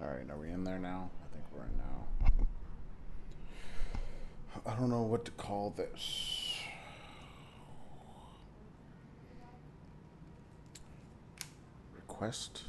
[0.00, 1.10] All right, are we in there now?
[1.22, 2.06] I think we're in now.
[4.72, 6.54] I don't know what to call this.
[11.96, 12.64] Request.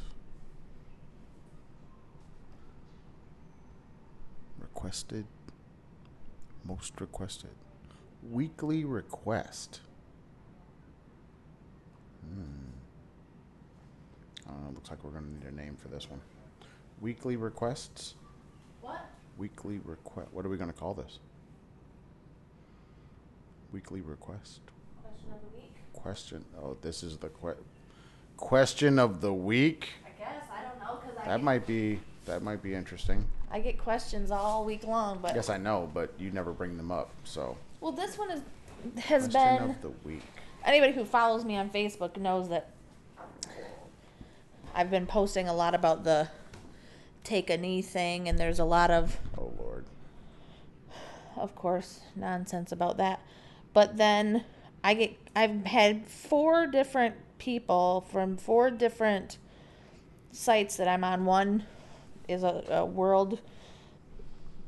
[4.59, 5.25] Requested.
[6.65, 7.51] Most requested.
[8.29, 9.81] Weekly request.
[12.23, 12.67] Hmm.
[14.73, 16.21] Looks like we're going to need a name for this one.
[17.01, 18.15] Weekly requests.
[18.81, 19.05] What?
[19.37, 20.29] Weekly request.
[20.31, 21.19] What are we going to call this?
[23.71, 24.61] Weekly request.
[25.03, 25.73] Question of the week?
[25.93, 26.45] Question.
[26.61, 27.55] Oh, this is the que-
[28.37, 29.89] question of the week.
[30.05, 30.45] I guess.
[30.51, 33.25] I don't know because I, That get- might be that might be interesting.
[33.51, 35.19] I get questions all week long.
[35.21, 37.09] But Yes, I know, but you never bring them up.
[37.23, 38.41] So well, this one is
[39.03, 40.21] has question been of the week.
[40.65, 42.71] anybody who follows me on Facebook knows that
[44.75, 46.27] I've been posting a lot about the
[47.23, 49.85] take a knee thing, and there's a lot of, Oh Lord.
[51.35, 53.21] of course, nonsense about that.
[53.73, 54.43] But then
[54.83, 59.37] I get I've had four different people from four different
[60.31, 61.25] sites that I'm on.
[61.25, 61.65] One
[62.27, 63.39] is a, a world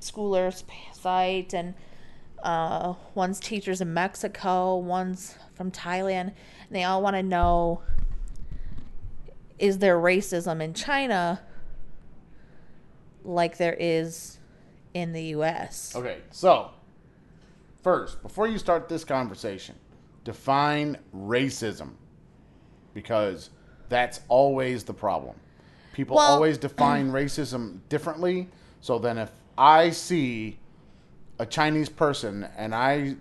[0.01, 0.63] schoolers
[0.93, 1.73] site, and
[2.43, 7.81] uh, one's teachers in Mexico, one's from Thailand, and they all want to know
[9.57, 11.41] is there racism in China
[13.23, 14.37] like there is
[14.93, 15.93] in the U.S.
[15.95, 16.71] Okay, so
[17.83, 19.75] first, before you start this conversation,
[20.23, 21.91] define racism
[22.93, 23.49] because
[23.89, 25.35] that's always the problem.
[25.93, 28.47] People Well- always define racism differently.
[28.81, 30.57] So then, if I see
[31.37, 33.15] a Chinese person and I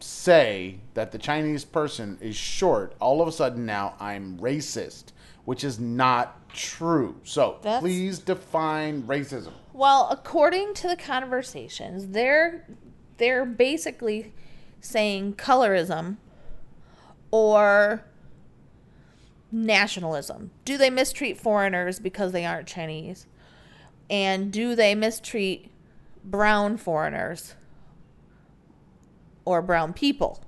[0.00, 5.06] say that the Chinese person is short, all of a sudden now I'm racist,
[5.44, 7.20] which is not true.
[7.24, 9.52] So That's- please define racism.
[9.72, 12.66] Well, according to the conversations, they're
[13.18, 14.32] they're basically
[14.80, 16.16] saying colorism
[17.30, 18.04] or
[19.50, 20.50] nationalism.
[20.64, 23.26] Do they mistreat foreigners because they aren't Chinese?
[24.10, 25.70] And do they mistreat
[26.24, 27.54] brown foreigners
[29.44, 30.42] or brown people?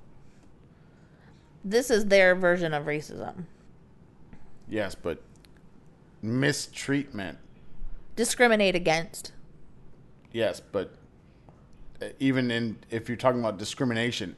[1.63, 3.45] This is their version of racism.
[4.67, 5.21] Yes, but
[6.21, 7.37] mistreatment.
[8.15, 9.31] Discriminate against.
[10.31, 10.93] Yes, but
[12.01, 14.35] uh, even in if you're talking about discrimination,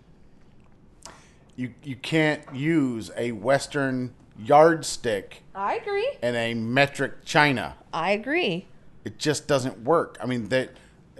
[1.55, 6.09] you you can't use a Western yardstick I agree.
[6.21, 7.75] and a metric China.
[7.93, 8.67] I agree.
[9.03, 10.17] It just doesn't work.
[10.21, 10.71] I mean, that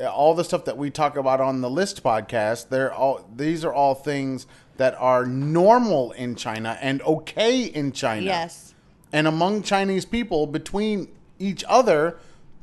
[0.10, 3.74] all the stuff that we talk about on the list podcast, they're all these are
[3.74, 4.48] all things
[4.78, 8.26] that are normal in China and okay in China.
[8.26, 8.71] Yes.
[9.12, 11.08] And among Chinese people between
[11.40, 12.18] each other,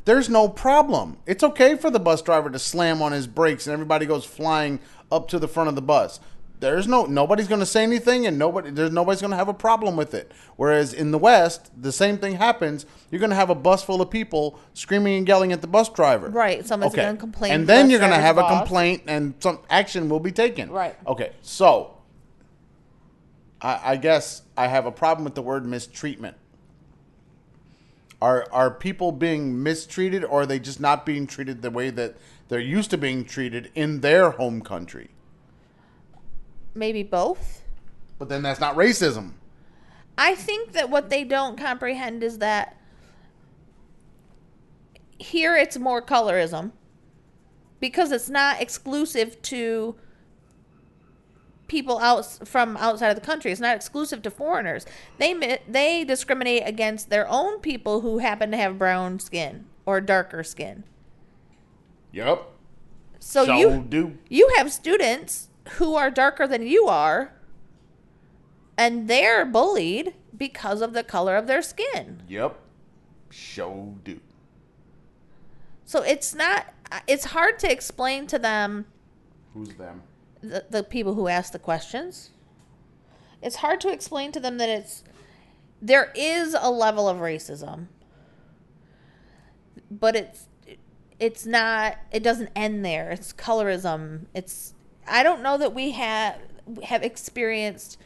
[0.05, 1.19] there's no problem.
[1.27, 4.81] It's okay for the bus driver to slam on his brakes and everybody goes flying
[5.13, 6.21] up to the front of the bus.
[6.61, 9.55] There's no nobody's going to say anything and nobody there's nobody's going to have a
[9.55, 10.33] problem with it.
[10.57, 12.85] Whereas in the West, the same thing happens.
[13.11, 15.89] You're going to have a bus full of people screaming and yelling at the bus
[15.89, 16.31] driver.
[16.31, 20.09] Right, someone's gonna complain And then you're going to have a complaint and some action
[20.09, 20.71] will be taken.
[20.71, 20.97] Right.
[21.07, 21.33] Okay.
[21.43, 21.98] So
[23.61, 26.37] I, I guess I have a problem with the word mistreatment.
[28.21, 32.17] Are are people being mistreated, or are they just not being treated the way that
[32.49, 35.11] they're used to being treated in their home country?
[36.75, 37.63] Maybe both.
[38.19, 39.33] But then that's not racism.
[40.17, 42.77] I think that what they don't comprehend is that
[45.19, 46.73] here it's more colorism
[47.79, 49.95] because it's not exclusive to
[51.69, 53.53] people out from outside of the country.
[53.53, 54.85] It's not exclusive to foreigners.
[55.19, 60.43] They they discriminate against their own people who happen to have brown skin or darker
[60.43, 60.85] skin.
[62.13, 62.47] Yep.
[63.21, 64.19] So So you do.
[64.29, 67.35] you have students who are darker than you are
[68.77, 72.23] and they're bullied because of the color of their skin.
[72.29, 72.59] Yep.
[73.31, 74.21] Show do.
[75.85, 76.73] So it's not
[77.07, 78.87] it's hard to explain to them
[79.53, 80.03] Who's them?
[80.41, 82.31] The, the people who ask the questions.
[83.43, 85.05] It's hard to explain to them that it's
[85.81, 87.87] there is a level of racism.
[89.91, 90.47] But it's
[91.19, 93.11] it's not it doesn't end there.
[93.11, 94.27] It's colorism.
[94.35, 94.75] It's
[95.07, 96.37] I don't know that we have
[96.83, 97.99] have experienced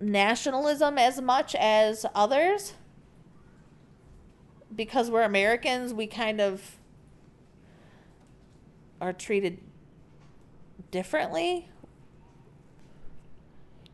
[0.00, 2.74] nationalism as much as others
[4.74, 6.76] because we're Americans, we kind of
[9.00, 9.58] are treated
[10.90, 11.68] differently.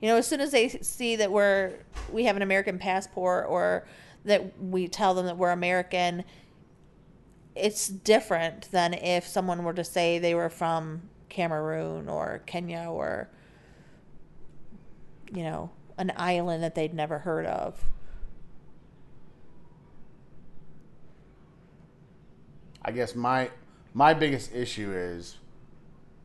[0.01, 1.79] You know, as soon as they see that we're
[2.13, 3.87] we have an American passport or
[4.25, 6.25] that we tell them that we're American,
[7.55, 13.29] it's different than if someone were to say they were from Cameroon or Kenya or
[15.35, 17.85] you know, an island that they'd never heard of.
[22.83, 23.51] I guess my
[23.95, 25.39] my biggest issue is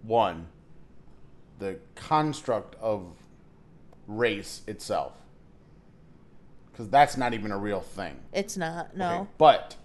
[0.04, 0.48] one
[1.60, 3.06] the construct of
[4.08, 5.14] race itself
[6.72, 8.18] because that's not even a real thing.
[8.34, 8.96] It's not.
[8.96, 9.22] No.
[9.22, 9.76] Okay, But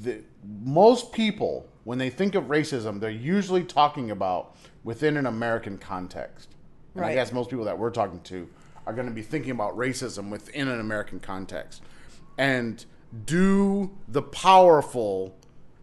[0.00, 0.22] the
[0.62, 6.48] most people when they think of racism, they're usually talking about within an American context.
[6.94, 8.48] And I guess most people that we're talking to
[8.86, 11.82] are going to be thinking about racism within an American context.
[12.38, 12.84] And
[13.26, 15.36] do the powerful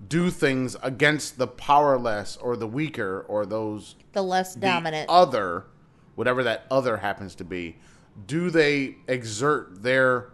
[0.08, 5.10] do things against the powerless or the weaker or those The less the dominant.
[5.10, 5.66] other,
[6.16, 7.78] whatever that other happens to be,
[8.28, 10.32] do they exert their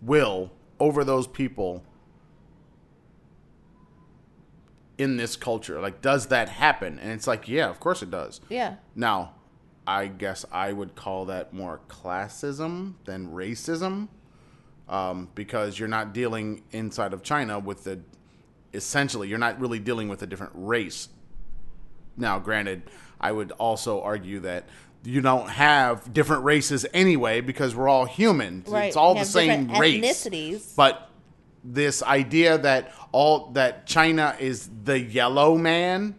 [0.00, 1.84] will over those people
[4.98, 5.80] in this culture?
[5.80, 6.98] Like, does that happen?
[6.98, 8.40] And it's like, yeah, of course it does.
[8.48, 8.76] yeah.
[8.94, 9.34] Now,
[9.86, 14.08] I guess I would call that more classism than racism,
[14.88, 18.00] um, because you're not dealing inside of China with the
[18.72, 21.08] essentially you're not really dealing with a different race.
[22.16, 22.82] Now, granted,
[23.20, 24.64] I would also argue that
[25.04, 28.68] you don't have different races anyway because we're all humans.
[28.68, 28.86] Right.
[28.86, 30.02] It's all the same race.
[30.02, 30.76] ethnicities.
[30.76, 31.10] But
[31.62, 36.14] this idea that all that China is the yellow man.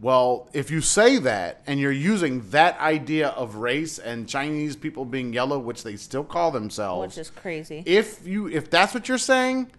[0.00, 5.04] Well, if you say that and you're using that idea of race and Chinese people
[5.04, 7.82] being yellow, which they still call themselves, Which is crazy.
[7.84, 9.72] if you if that's what you're saying,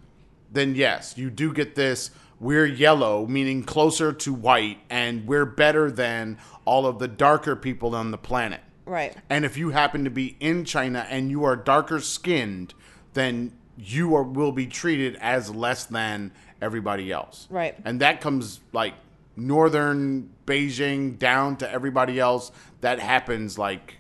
[0.52, 5.92] then yes, you do get this we're yellow, meaning closer to white, and we're better
[5.92, 8.62] than all of the darker people on the planet.
[8.86, 9.16] right.
[9.30, 12.74] And if you happen to be in China and you are darker skinned,
[13.14, 16.32] then you are, will be treated as less than
[16.62, 17.48] everybody else.
[17.50, 17.76] Right.
[17.86, 18.94] And that comes like
[19.40, 22.52] northern Beijing down to everybody else.
[22.82, 23.98] That happens like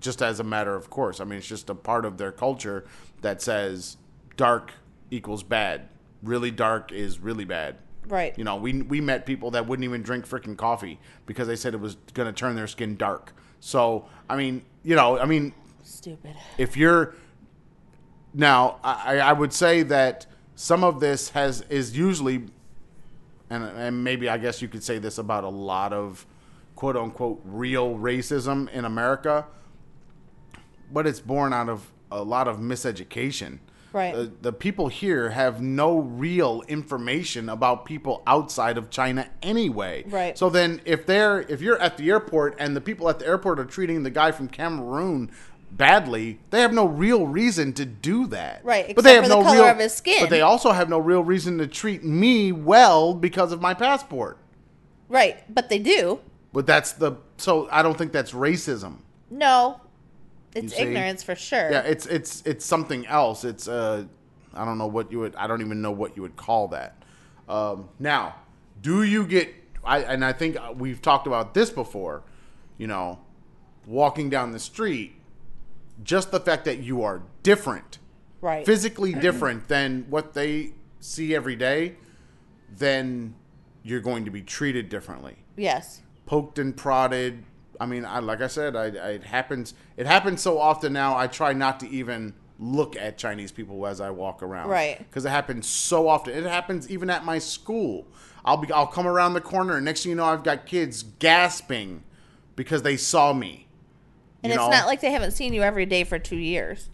[0.00, 1.20] just as a matter of course.
[1.20, 2.84] I mean, it's just a part of their culture
[3.20, 3.96] that says
[4.36, 4.72] dark
[5.10, 5.88] equals bad.
[6.22, 7.76] Really dark is really bad.
[8.08, 8.36] Right.
[8.36, 11.74] You know, we we met people that wouldn't even drink freaking coffee because they said
[11.74, 13.32] it was going to turn their skin dark.
[13.60, 15.54] So, I mean, you know, I mean,
[15.84, 16.34] Stupid.
[16.58, 17.14] if you're
[18.34, 22.46] now, I, I would say that some of this has is usually,
[23.52, 26.26] and and maybe I guess you could say this about a lot of
[26.74, 29.46] quote unquote real racism in America,
[30.90, 33.58] but it's born out of a lot of miseducation.
[33.92, 34.14] Right.
[34.14, 40.04] The, the people here have no real information about people outside of China anyway.
[40.06, 40.36] Right.
[40.36, 43.60] So then if they're if you're at the airport and the people at the airport
[43.60, 45.30] are treating the guy from Cameroon
[45.76, 48.64] badly, they have no real reason to do that.
[48.64, 50.20] Right, But they have no the real of his skin.
[50.20, 54.38] But they also have no real reason to treat me well because of my passport.
[55.08, 55.42] Right.
[55.52, 56.20] But they do.
[56.52, 58.98] But that's the so I don't think that's racism.
[59.30, 59.80] No.
[60.54, 61.70] It's ignorance for sure.
[61.70, 63.42] Yeah, it's it's it's something else.
[63.42, 64.04] It's uh,
[64.52, 65.34] I don't know what you would.
[65.36, 67.02] I don't even know what you would call that.
[67.48, 68.34] Um, now,
[68.82, 69.48] do you get?
[69.82, 72.22] I and I think we've talked about this before.
[72.76, 73.18] You know,
[73.86, 75.14] walking down the street,
[76.02, 77.98] just the fact that you are different,
[78.40, 78.64] right.
[78.66, 81.96] physically different than what they see every day,
[82.76, 83.34] then
[83.82, 86.02] you're going to be treated differently yes.
[86.26, 87.44] poked and prodded.
[87.80, 89.74] I mean, I like I said, I, I, it happens.
[89.96, 91.16] It happens so often now.
[91.16, 94.98] I try not to even look at Chinese people as I walk around, Right.
[94.98, 96.34] Because it happens so often.
[96.34, 98.06] It happens even at my school.
[98.44, 101.02] I'll be, I'll come around the corner, and next thing you know, I've got kids
[101.18, 102.02] gasping
[102.56, 103.66] because they saw me.
[104.42, 104.70] And it's know?
[104.70, 106.88] not like they haven't seen you every day for two years.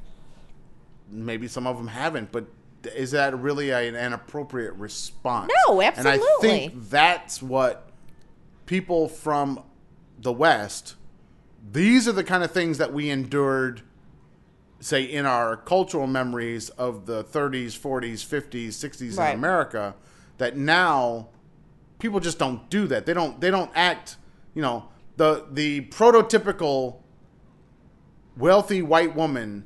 [1.11, 2.47] maybe some of them haven't, but
[2.95, 5.51] is that really a, an appropriate response?
[5.67, 6.21] No, absolutely.
[6.21, 7.91] And I think that's what
[8.67, 9.63] people from
[10.21, 10.95] the West,
[11.73, 13.83] these are the kind of things that we endured,
[14.81, 19.31] say, in our cultural memories of the 30s, 40s, 50s, 60s Right.
[19.33, 19.95] in America,
[20.37, 21.29] that now
[21.99, 23.07] people just don't do that.
[23.07, 23.41] They don't.
[23.41, 24.17] They don't act.
[24.55, 26.97] You know, the the prototypical
[28.39, 29.65] wealthy white woman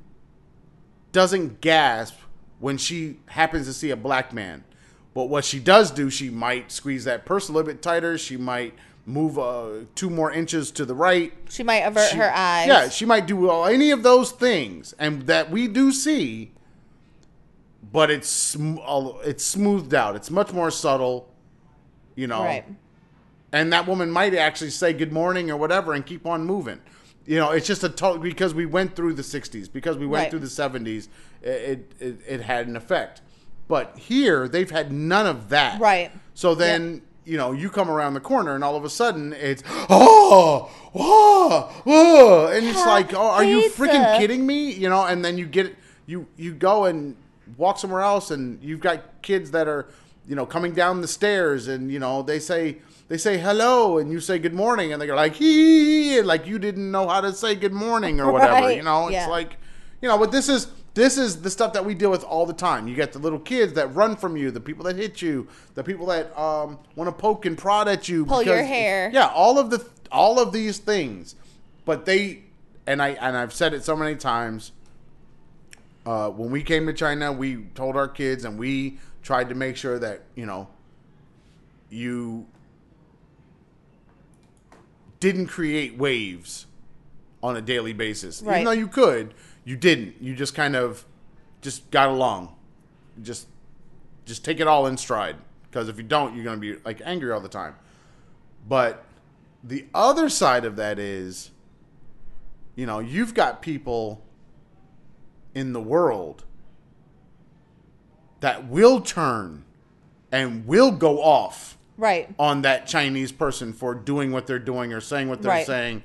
[1.12, 2.14] doesn't gasp
[2.58, 4.64] when she happens to see a black man.
[5.14, 8.16] But what she does do, she might squeeze that purse a little bit tighter.
[8.16, 8.74] She might
[9.04, 11.32] move uh, two more inches to the right.
[11.50, 12.66] She might avert She- her eyes.
[12.66, 16.52] Yeah, she might do all, any of those things, and that we do see.
[17.92, 18.56] But it's
[19.24, 20.16] it's smoothed out.
[20.16, 21.28] It's much more subtle,
[22.14, 22.42] you know.
[22.42, 22.64] Right.
[23.52, 26.80] And that woman might actually say good morning or whatever and keep on moving.
[27.26, 30.22] You know, it's just a total because we went through the '60s, because we went
[30.24, 30.30] Right.
[30.30, 31.08] through the '70s.
[31.42, 33.20] It, it it had an effect,
[33.68, 35.80] but here they've had none of that.
[35.80, 36.10] Right.
[36.34, 37.02] So then.
[37.24, 41.70] You know, you come around the corner, and all of a sudden it's oh, whoa,
[41.84, 44.72] whoa, and it's Have like, oh, are you freaking kidding me?
[44.72, 45.76] You know, and then you get
[46.06, 47.14] you you go and
[47.56, 49.86] walk somewhere else, and you've got kids that are,
[50.26, 52.78] you know, coming down the stairs, and you know they say
[53.12, 56.58] they say hello, and you say good morning, and they're like hee, and like you
[56.58, 58.52] didn't know how to say good morning or whatever.
[58.54, 59.26] Right, You know, it's yeah.
[59.26, 59.58] like,
[60.00, 60.68] you know, but this is.
[60.94, 62.86] This is the stuff that we deal with all the time.
[62.86, 65.82] You get the little kids that run from you, the people that hit you, the
[65.82, 69.10] people that um, want to poke and prod at you, Pull your hair.
[69.10, 71.34] Yeah, all of the all of these things,
[71.86, 72.42] but they
[72.86, 74.72] and I and I've said it so many times.
[76.04, 79.78] Uh, when we came to China, we told our kids and we tried to make
[79.78, 80.68] sure that you know
[81.88, 82.46] you
[85.22, 86.66] didn't create waves
[87.44, 88.42] on a daily basis.
[88.42, 88.56] Right.
[88.56, 90.20] Even though you could, you didn't.
[90.20, 91.06] You just kind of
[91.60, 92.56] just got along.
[93.22, 93.46] Just
[94.24, 95.36] just take it all in stride
[95.70, 97.76] because if you don't, you're going to be like angry all the time.
[98.68, 99.04] But
[99.62, 101.52] the other side of that is
[102.74, 104.24] you know, you've got people
[105.54, 106.44] in the world
[108.40, 109.64] that will turn
[110.32, 112.28] and will go off Right.
[112.38, 115.66] on that Chinese person for doing what they're doing or saying what they're Right.
[115.66, 116.02] saying,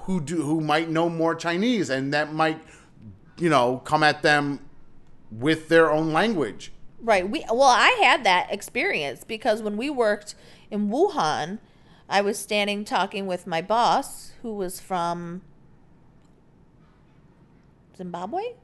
[0.00, 2.60] who do who might know more Chinese and that might,
[3.38, 4.60] you know, come at them
[5.30, 6.72] with their own language.
[7.00, 7.28] Right.
[7.28, 10.34] We well, I had that experience because when we worked
[10.70, 11.58] in Wuhan,
[12.08, 15.42] I was standing talking with my boss who was from
[17.96, 18.54] Zimbabwe.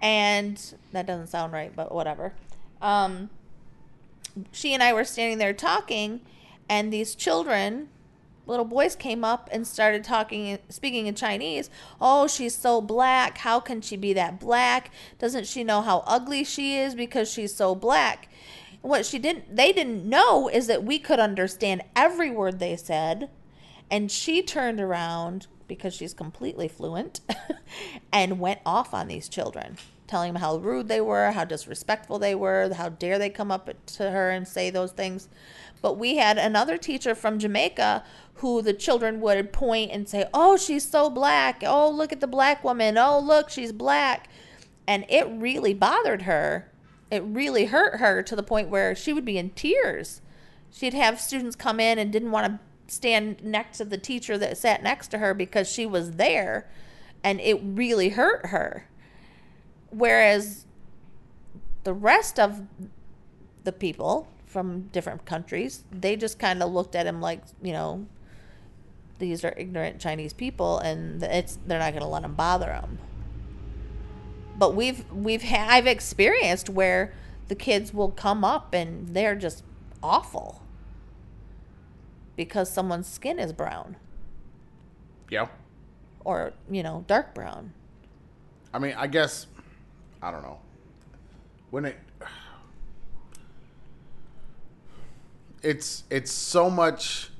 [0.00, 2.32] And that doesn't sound right, but whatever.
[2.80, 3.30] Um
[4.52, 6.20] she and I were standing there talking
[6.68, 7.88] and these children
[8.46, 11.70] little boys came up and started talking speaking in chinese.
[12.00, 13.38] Oh she's so black.
[13.38, 14.90] How can she be that black?
[15.18, 18.28] Doesn't she know how ugly she is because she's so black?
[18.80, 23.28] What she didn't they didn't know is that we could understand every word they said
[23.90, 27.20] and she turned around because she's completely fluent
[28.12, 29.76] and went off on these children
[30.08, 33.70] telling them how rude they were how disrespectful they were how dare they come up
[33.86, 35.28] to her and say those things
[35.80, 40.56] but we had another teacher from Jamaica who the children would point and say, Oh,
[40.56, 41.62] she's so black.
[41.64, 42.98] Oh, look at the black woman.
[42.98, 44.28] Oh, look, she's black.
[44.86, 46.70] And it really bothered her.
[47.10, 50.20] It really hurt her to the point where she would be in tears.
[50.70, 54.58] She'd have students come in and didn't want to stand next to the teacher that
[54.58, 56.68] sat next to her because she was there.
[57.22, 58.87] And it really hurt her.
[59.90, 60.66] Whereas
[61.84, 62.62] the rest of
[63.64, 68.06] the people from different countries, they just kind of looked at him like, you know,
[69.18, 72.98] these are ignorant Chinese people, and it's they're not going to let them bother them.
[74.56, 77.12] But we've we've ha- I've experienced where
[77.48, 79.64] the kids will come up and they're just
[80.02, 80.62] awful
[82.36, 83.96] because someone's skin is brown
[85.30, 85.48] Yeah.
[86.24, 87.72] or you know dark brown.
[88.72, 89.46] I mean, I guess
[90.22, 90.58] I don't know.
[91.70, 91.96] When it
[95.62, 97.30] it's it's so much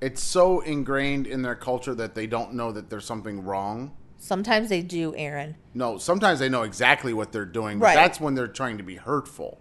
[0.00, 3.92] it's so ingrained in their culture that they don't know that there's something wrong.
[4.20, 5.56] Sometimes they do, Aaron.
[5.74, 7.94] No, sometimes they know exactly what they're doing, but Right.
[7.94, 9.58] that's when they're trying to be hurtful.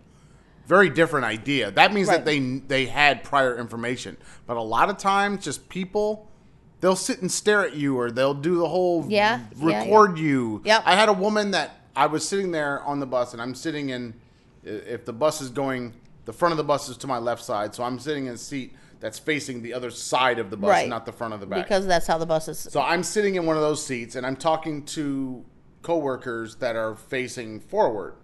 [0.68, 1.72] Very different idea.
[1.72, 2.18] That means Right.
[2.18, 4.18] that they they had prior information.
[4.46, 6.28] But a lot of times just people
[6.80, 10.62] they'll sit and stare at you or they'll do the whole Yeah, yeah, record you.
[10.66, 10.84] Yep.
[10.86, 13.90] I had a woman that I was sitting there on the bus and I'm sitting
[13.90, 14.14] in
[14.64, 15.94] if the bus is going
[16.26, 18.38] the front of the bus is to my left side, so I'm sitting in a
[18.38, 20.90] seat that's facing the other side of the bus, Right.
[20.90, 21.64] not the front of the back.
[21.64, 22.60] Because that's how the bus is.
[22.60, 25.46] So I'm sitting in one of those seats and I'm talking to
[25.84, 28.16] coworkers that are facing forward.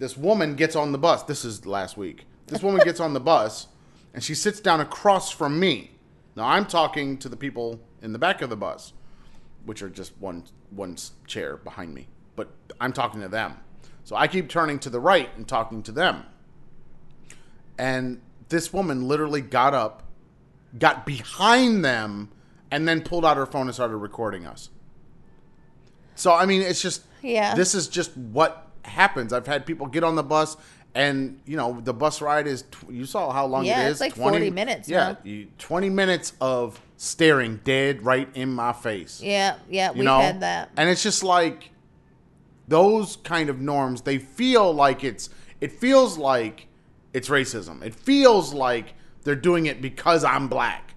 [0.00, 1.22] This woman gets on the bus.
[1.22, 2.26] This is last week.
[2.48, 3.68] This woman gets on the bus
[4.12, 5.92] and she sits down across from me.
[6.34, 8.94] Now I'm talking to the people in the back of the bus,
[9.64, 10.96] which are just one one
[11.28, 12.48] chair behind me, but
[12.80, 13.56] I'm talking to them.
[14.04, 16.24] So I keep turning to the right and talking to them.
[17.78, 20.02] And this woman literally got up,
[20.78, 22.30] got behind them,
[22.70, 24.70] and then pulled out her phone and started recording us.
[26.14, 27.54] So I mean, it's just Yeah.
[27.54, 29.32] This is just what happens.
[29.32, 30.56] I've had people get on the bus,
[30.94, 32.62] and you know the bus ride is.
[32.70, 34.00] Tw- you saw how long Yeah, it it's is.
[34.00, 39.56] like 40 minutes Yeah, you, twenty minutes of staring dead right in my face yeah,
[39.68, 40.70] yeah, you we've know had that.
[40.76, 41.70] and it's just like
[42.68, 45.28] those kind of norms they feel like it's
[45.60, 46.66] it feels like
[47.12, 50.94] it's racism it feels like they're doing it because i'm black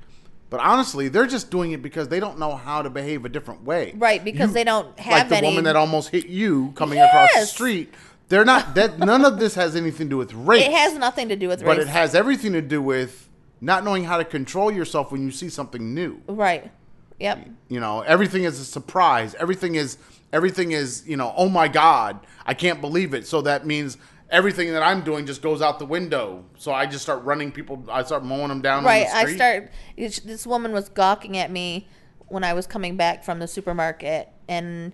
[0.50, 3.64] But honestly, they're just doing it because they don't know how to behave a different
[3.66, 3.94] way.
[3.98, 7.34] Right, because they don't have like the any- woman that almost hit you coming across
[7.34, 7.94] the street.
[8.30, 9.00] They're not that.
[9.00, 10.64] None of this has anything to do with race.
[10.64, 11.78] It has nothing to do with but race.
[11.80, 13.28] But it has everything to do with
[13.60, 16.22] not knowing how to control yourself when you see something new.
[16.28, 16.72] right.
[17.20, 17.50] Yep.
[17.68, 19.36] You know, everything is a surprise.
[19.40, 19.98] Everything is
[20.34, 23.28] everything is, you know, oh my god, I can't believe it.
[23.28, 23.98] So that means
[24.30, 26.44] everything that I'm doing just goes out the window.
[26.58, 29.08] So I just start running people I start mowing them down Right.
[29.08, 29.72] the I start.
[29.98, 31.88] This woman was gawking at me
[32.28, 34.94] when I was coming back from the supermarket, and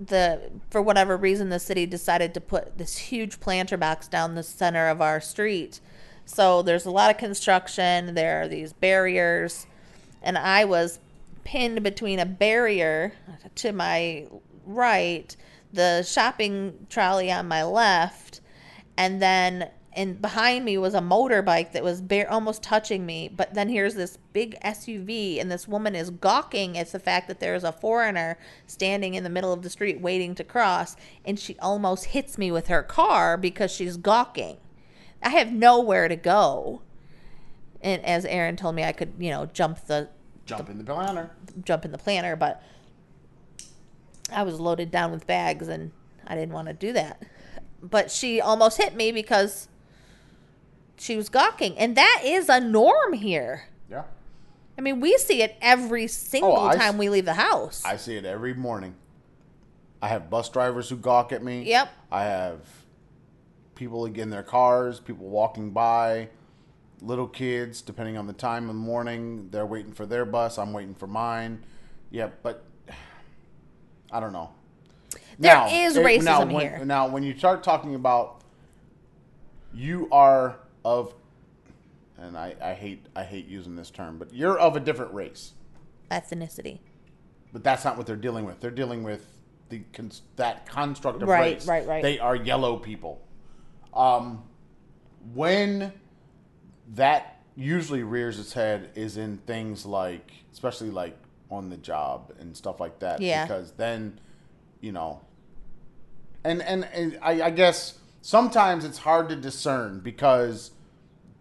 [0.00, 4.42] the for whatever reason the city decided to put this huge planter box down the
[4.42, 5.80] center of our street.
[6.24, 8.14] So there's a lot of construction.
[8.14, 9.66] There are these barriers,
[10.22, 10.98] and I was
[11.48, 13.10] pinned between a barrier
[13.54, 14.26] to my
[14.66, 15.34] right,
[15.72, 18.42] the shopping trolley on my left,
[18.98, 23.28] and then and behind me was a motorbike that was bare almost touching me.
[23.34, 27.40] But then here's this big SUV and this woman is gawking at the fact that
[27.40, 31.58] there's a foreigner standing in the middle of the street waiting to cross and she
[31.60, 34.58] almost hits me with her car because she's gawking.
[35.22, 36.82] I have nowhere to go.
[37.80, 40.10] And as Aaron told me I could you know jump the
[40.48, 41.30] Jump in the planner.
[41.64, 42.62] jump in the planter, but
[44.32, 45.90] I was loaded down with bags and
[46.26, 47.22] I didn't want to do that.
[47.82, 49.68] But she almost hit me because
[50.96, 51.76] she was gawking.
[51.78, 53.68] And that is a norm here.
[53.90, 54.04] Yeah.
[54.76, 57.82] I mean, we see it every single Oh, I s- time we leave the house.
[57.84, 58.94] I see it every morning.
[60.00, 61.62] I have bus drivers who gawk at me.
[61.64, 61.88] Yep.
[62.10, 62.60] I have
[63.74, 66.28] people in their cars, people walking by,
[67.00, 70.72] little kids, depending on the time of the morning, they're waiting for their bus, I'm
[70.72, 71.64] waiting for mine.
[72.10, 72.64] Yeah, but
[74.12, 74.50] I don't know.
[75.38, 76.84] There is it- racism when, here.
[76.84, 78.42] Now, when you start talking about
[79.72, 81.14] you are of,
[82.16, 85.52] and I, I hate I hate using this term, but you're of a different race.
[86.10, 86.78] Ethnicity.
[87.52, 88.60] But that's not what they're dealing with.
[88.60, 89.24] They're dealing with
[89.68, 89.82] the
[90.36, 91.66] that construct of Right, race.
[91.66, 92.02] right, right.
[92.02, 93.22] They are yellow people.
[93.94, 94.42] Um,
[95.34, 95.92] when
[96.94, 101.16] that usually rears its head is in things like, especially like
[101.50, 103.20] on the job and stuff like that.
[103.20, 103.44] Yeah.
[103.46, 104.20] Because then,
[104.80, 105.20] you know,
[106.44, 110.70] and and, and I, I guess sometimes it's hard to discern because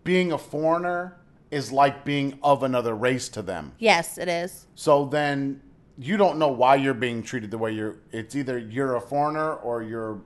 [0.04, 1.18] being a foreigner
[1.52, 3.74] is like being of another race to them.
[3.78, 4.66] Yes, it is.
[4.76, 5.62] So then
[5.98, 7.98] you don't know why you're being treated the way you're.
[8.12, 10.22] It's either you're a foreigner or you're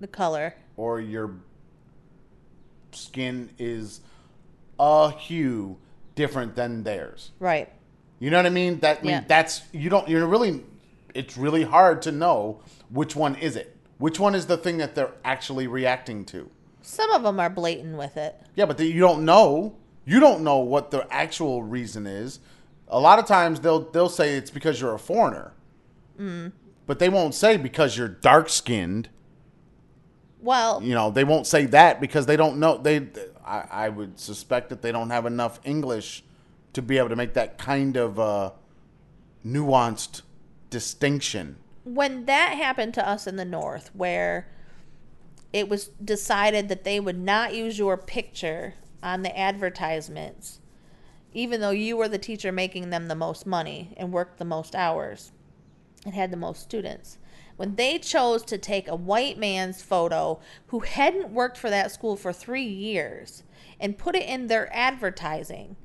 [0.00, 0.54] The color.
[0.76, 1.34] or your
[2.92, 4.00] skin is
[4.78, 5.76] a hue
[6.14, 7.32] different than theirs.
[7.38, 7.70] Right.
[8.18, 8.80] You know what I mean?
[8.80, 9.24] That mean Yeah.
[9.26, 10.08] that's you don't.
[10.08, 10.64] You're really.
[11.14, 12.60] It's really hard to know
[12.90, 13.76] which one is it.
[13.98, 16.50] Which one is the thing that they're actually reacting to?
[16.82, 18.40] Some of them are blatant with it.
[18.54, 19.76] Yeah, but the, you don't know.
[20.04, 22.40] You don't know what the actual reason is.
[22.88, 25.52] A lot of times they'll they'll say it's because you're a foreigner,
[26.18, 26.52] mm.
[26.86, 29.08] but they won't say because you're dark skinned.
[30.40, 32.78] Well, You know, they won't say that because they don't know.
[32.78, 33.00] They,
[33.48, 36.22] I, I would suspect that they don't have enough English
[36.74, 38.50] to be able to make that kind of uh,
[39.44, 40.22] nuanced
[40.70, 41.56] distinction.
[41.84, 44.48] when that happened to us in the north where
[45.52, 50.60] it was decided that they would not use your picture on the advertisements
[51.32, 54.74] even though you were the teacher making them the most money and worked the most
[54.74, 55.32] hours
[56.04, 57.18] and had the most students
[57.58, 62.16] when they chose to take a white man's photo who hadn't worked for that school
[62.16, 63.42] for 3 years
[63.78, 65.76] and put it in their advertising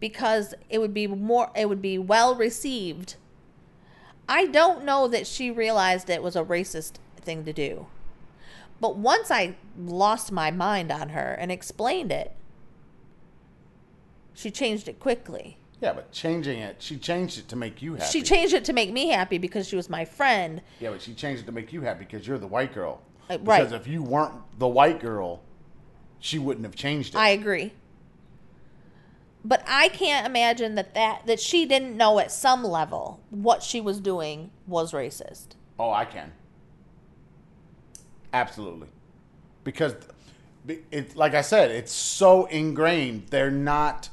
[0.00, 3.16] because it would be more it would be well received
[4.28, 7.86] I don't know that she realized it was a racist thing to do.
[8.80, 12.34] But once I lost my mind on her and explained it,
[14.34, 15.58] she changed it quickly.
[15.80, 18.10] Yeah, but changing it, she changed it to make you happy.
[18.10, 20.62] She changed it to make me happy because she was my friend.
[20.80, 23.02] Yeah, but she changed it to make you happy because you're the white girl.
[23.28, 23.58] Uh, right.
[23.60, 25.42] Because if you weren't the white girl,
[26.18, 27.18] she wouldn't have changed it.
[27.18, 27.72] I agree.
[29.44, 33.80] But I can't imagine that, that that she didn't know at some level what she
[33.80, 35.48] was doing was racist.
[35.78, 36.32] oh, I can.
[38.32, 38.88] Absolutely.
[39.62, 39.94] Because
[40.90, 43.28] it's like I said, it's so ingrained.
[43.30, 44.08] They're not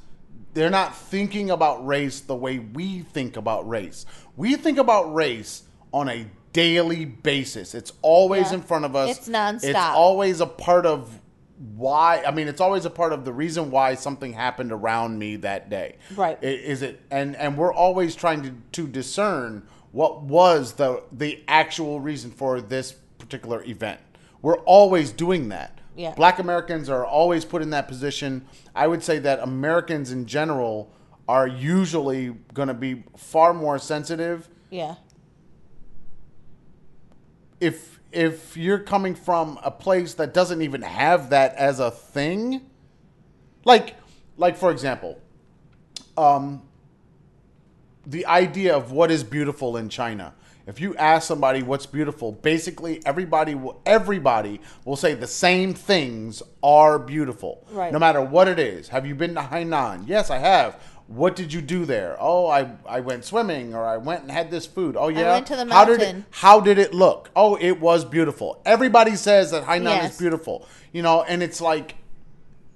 [0.54, 4.06] they're not thinking about race the way we think about race.
[4.36, 5.64] We think about race
[5.94, 7.74] on a daily basis.
[7.74, 8.58] It's always Yeah.
[8.58, 9.18] in front of us.
[9.18, 9.64] It's nonstop.
[9.64, 11.20] It's always a part of
[11.76, 15.38] why I mean it's always a part of the reason why something happened around me
[15.38, 15.96] that day.
[16.16, 16.38] Right.
[16.44, 22.00] Is it and and we're always trying to to discern what was the the actual
[22.02, 24.00] reason for this particular event.
[24.42, 25.73] We're always doing that.
[25.96, 26.14] Yeah.
[26.16, 28.46] Black Americans are always put in that position.
[28.76, 30.92] I would say that Americans in general
[31.28, 34.96] are usually going to be far more sensitive Yeah.
[37.60, 42.62] if if you're coming from a place that doesn't even have that as a thing
[43.66, 43.96] like
[44.38, 45.20] like for example
[46.18, 46.62] um
[48.06, 50.34] the idea of what is beautiful in China
[50.66, 56.42] if you ask somebody what's beautiful basically everybody will everybody will say the same things
[56.62, 57.92] are beautiful Right.
[57.92, 61.52] no matter what it is have you been to Hainan yes I have what did
[61.52, 62.16] you do there?
[62.18, 64.96] Oh, I, I went swimming, or I went and had this food.
[64.98, 66.26] Oh yeah, I went to the How did it, mountain.
[66.32, 67.30] how did it look?
[67.36, 68.62] Oh, it was beautiful.
[68.66, 70.14] Everybody says that Hainan Yes.
[70.14, 71.96] is beautiful, you know, and it's like,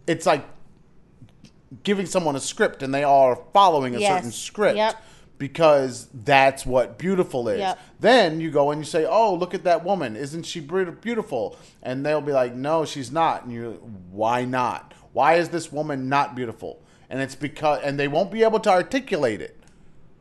[0.08, 0.46] it's like
[1.84, 4.18] giving someone a script and they are following a Yes.
[4.18, 5.02] certain script Yep.
[5.38, 7.60] Because that's what beautiful is.
[7.60, 7.80] Yep.
[8.00, 10.16] Then you go and you say, "Oh, look at that woman!
[10.16, 13.72] Isn't she beautiful?" And they'll be like, "No, she's not." And you,
[14.12, 14.94] why not?
[15.14, 16.82] Why is this woman not beautiful?
[17.10, 19.58] And it's because, and they won't be able to articulate it,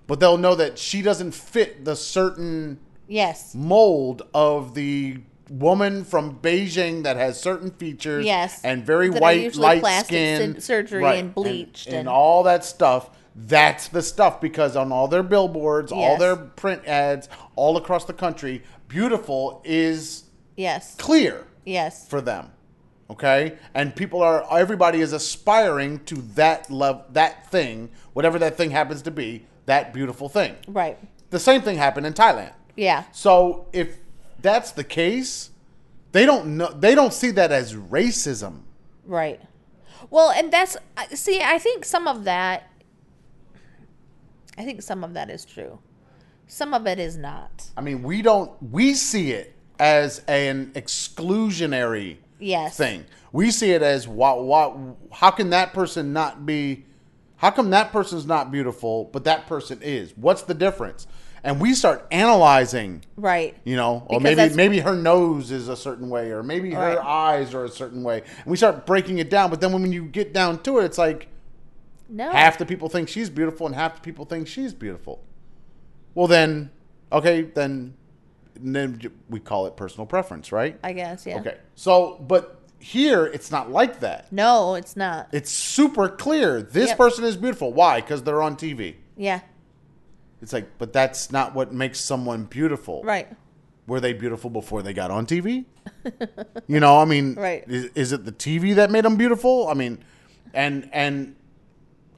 [0.06, 3.54] but they'll know that she doesn't fit the certain Yes.
[3.54, 5.18] mold of the
[5.50, 8.60] woman from Beijing that has certain features Yes.
[8.64, 12.64] and very That white, light plastic skin, sur- surgery and bleached and, and- all that
[12.64, 13.10] stuff.
[13.38, 18.14] That's the stuff because on all their billboards, all their print ads, all across the
[18.14, 20.24] country, beautiful is
[20.56, 20.94] Yes.
[20.96, 22.08] clear Yes.
[22.08, 22.52] for them.
[23.08, 28.70] Okay, and people are everybody is aspiring to that love that thing, whatever that thing
[28.70, 30.56] happens to be, that beautiful thing.
[30.66, 30.98] Right.
[31.30, 32.52] The same thing happened in Thailand.
[32.74, 33.04] Yeah.
[33.12, 33.98] So if
[34.40, 35.50] that's the case,
[36.12, 38.62] they don't know they don't see that as racism.
[39.04, 39.40] Right.
[40.10, 42.68] Well, and that's uh, see, I think some of that
[44.58, 45.78] I think some of that is true.
[46.46, 47.70] Some of it is not.
[47.76, 52.76] I mean, we don't we see it as an exclusionary Yes.
[52.76, 53.04] thing.
[53.32, 54.76] We see it as what what
[55.12, 56.84] how can that person not be
[57.36, 60.12] how come that person's not beautiful but that person is?
[60.16, 61.06] What's the difference?
[61.42, 63.56] And we start analyzing Right.
[63.64, 67.00] You know, or Because maybe maybe her nose is a certain way, or maybe her
[67.02, 69.50] eyes are a certain way, and we start breaking it down.
[69.50, 71.28] But then when you get down to it, it's like
[72.08, 72.30] No.
[72.30, 75.22] half the people think she's beautiful, and half the people think she's beautiful.
[76.14, 76.70] Well, then,
[77.12, 77.94] okay, then,
[78.54, 80.78] then we call it personal preference, right?
[80.82, 81.38] I guess, yeah.
[81.38, 84.32] Okay, so but here it's not like that.
[84.32, 85.28] No, it's not.
[85.32, 86.62] It's super clear.
[86.62, 86.98] This Yep.
[86.98, 87.72] person is beautiful.
[87.72, 88.00] Why?
[88.00, 88.96] Because they're on TV.
[89.16, 89.40] Yeah.
[90.42, 93.02] It's like, but that's not what makes someone beautiful.
[93.02, 93.28] Right.
[93.86, 95.64] were they beautiful before they got on TV?
[96.66, 97.62] you know, I mean, Right.
[97.68, 99.68] is, is it the TV that made them beautiful?
[99.68, 99.98] I mean,
[100.52, 101.35] and and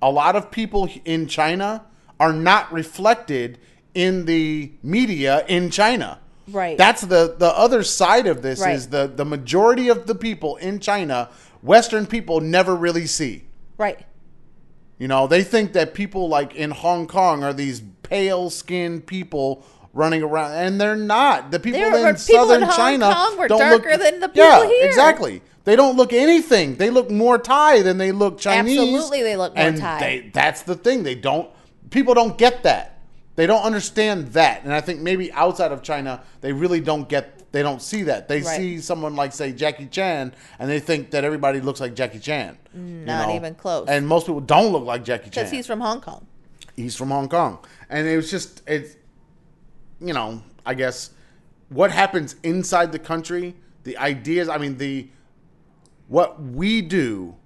[0.01, 1.85] a lot of people in China
[2.21, 3.59] are not reflected
[3.95, 6.19] in the media in China.
[6.49, 6.79] Right.
[6.79, 8.75] That's the the other side of this Right.
[8.75, 11.29] is the the majority of the people in China,
[11.63, 13.45] Western people never really see.
[13.77, 14.01] Right.
[14.99, 19.65] You know, they think that people like in Hong Kong are these pale skinned people
[19.93, 21.51] running around, and they're not.
[21.51, 24.29] The people in people southern in Hong China Kong were don't darker look, than the
[24.29, 24.87] people yeah, here.
[24.87, 25.43] exactly.
[25.69, 26.77] They don't look anything.
[26.77, 28.79] They look more Thai than they look Chinese.
[28.79, 30.01] Absolutely, they look more and Thai.
[30.01, 31.03] They, that's the thing.
[31.03, 31.51] They don't.
[31.91, 33.03] People don't get that.
[33.37, 34.65] They don't understand that.
[34.65, 37.53] And I think maybe outside of China, they really don't get.
[37.53, 38.29] They don't see that.
[38.29, 38.57] They Right.
[38.57, 42.57] see someone like say Jackie Chan, and they think that everybody looks like Jackie Chan.
[42.75, 43.89] Mm, you Not even close.
[43.89, 46.27] And most people don't look like Jackie Chan Because he's from Hong Kong.
[46.77, 47.59] he's from Hong Kong,
[47.91, 48.97] and it was just it's,
[50.01, 51.11] you know, I guess
[51.69, 53.55] what happens inside the country,
[53.85, 54.49] the ideas.
[54.49, 55.09] I mean, the
[56.09, 57.37] what we do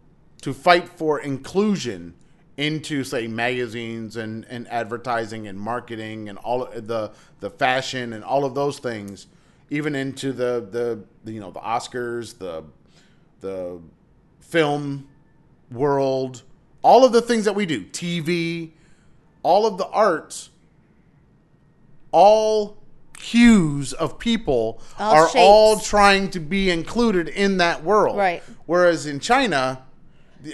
[0.40, 2.14] to fight for inclusion
[2.56, 8.44] into say magazines and, and advertising and marketing and all the the fashion and all
[8.44, 9.26] of those things
[9.70, 12.62] even into the the, the you know the Oscars the
[13.40, 13.80] the
[14.40, 15.08] film
[15.70, 16.42] world
[16.82, 18.70] all of the things that we do TV
[19.42, 20.50] all of the arts
[22.12, 22.76] all
[23.22, 28.42] hues of people All are all trying to be included in that world Right.
[28.66, 29.84] whereas in China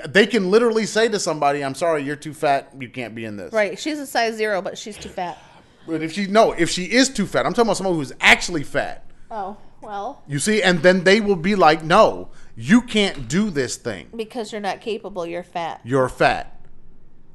[0.06, 3.36] they can literally say to somebody I'm sorry you're too fat you can't be in
[3.38, 3.78] this Right.
[3.78, 5.38] She's a size zero, but she's too fat.
[5.86, 8.64] but if she no if she is too fat I'm talking about someone who's actually
[8.64, 13.48] fat Oh, well, you see and then they will be like no you can't do
[13.50, 15.80] this thing because you're not capable, you're fat.
[15.84, 16.57] you're fat.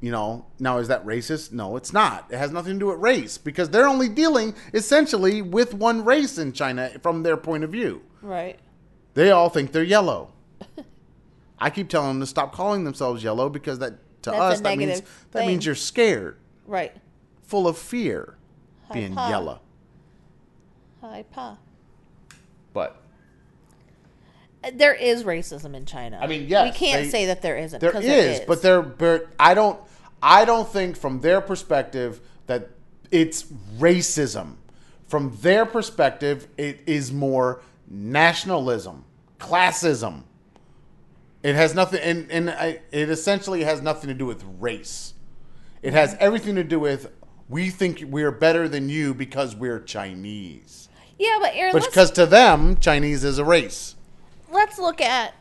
[0.04, 1.54] You know, now is that racist?
[1.54, 2.28] No, it's not.
[2.30, 6.38] It has nothing to do with race because they're only dealing essentially with one race
[6.38, 8.02] in China from their point of view.
[8.22, 8.60] Right.
[9.14, 10.34] They all think they're yellow.
[11.58, 14.78] I keep telling them to stop calling themselves yellow because that to That's us that
[14.78, 16.36] means negative that means you're scared,
[16.68, 16.92] Right.
[17.44, 18.36] full of fear,
[18.92, 19.30] being pa.
[19.30, 19.62] yellow.
[21.00, 21.58] Hi, Pa.
[22.74, 23.02] But
[24.66, 26.20] uh, There is racism in China.
[26.22, 27.80] I mean, yes, we can't they- say that there isn't.
[27.80, 29.80] There is, is, but there, but I don't.
[30.24, 32.70] I don't think from their perspective that
[33.12, 33.44] it's
[33.78, 34.56] racism.
[35.06, 39.04] From their perspective, it is more nationalism,
[39.38, 40.24] classism.
[41.44, 45.14] It has nothing, and, and I, it essentially has nothing to do with race.
[45.82, 47.12] It has everything to do with
[47.50, 50.88] we think we're better than you because we're Chinese.
[51.20, 53.96] Yeah, but Aaron, because to them, Chinese is a race.
[54.50, 55.34] let's look at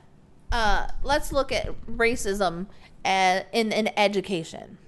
[0.51, 2.67] uh, let's look at racism
[3.05, 4.79] in in education.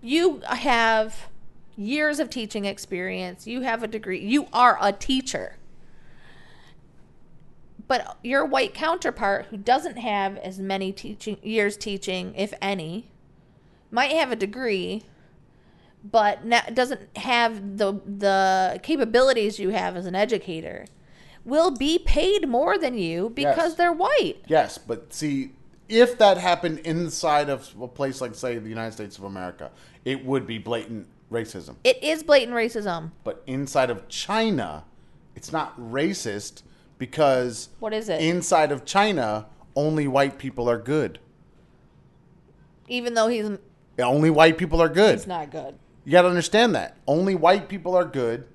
[0.00, 1.28] You have
[1.76, 3.46] years of teaching experience.
[3.46, 4.20] You have a degree.
[4.20, 5.56] You are a teacher.
[7.86, 13.10] But your white counterpart, who doesn't have as many teaching years teaching, if any,
[13.90, 15.04] might have a degree,
[16.04, 20.84] but na doesn't have the the capabilities you have as an educator,
[21.44, 23.74] will be paid more than you because Yes.
[23.74, 24.36] they're white.
[24.46, 25.52] Yes, but see,
[25.88, 29.70] if that happened inside of a place like, say, the United States of America,
[30.04, 31.76] it would be blatant racism.
[31.84, 33.10] It is blatant racism.
[33.24, 34.84] But inside of China,
[35.34, 36.62] it's not racist
[36.98, 38.20] because What is it?
[38.20, 39.46] inside of China,
[39.76, 41.18] only white people are good.
[42.88, 43.50] Even though he's
[43.98, 45.14] Only white people are good.
[45.16, 45.74] it's not good.
[46.04, 46.96] You got to understand that.
[47.06, 48.46] Only white people are good.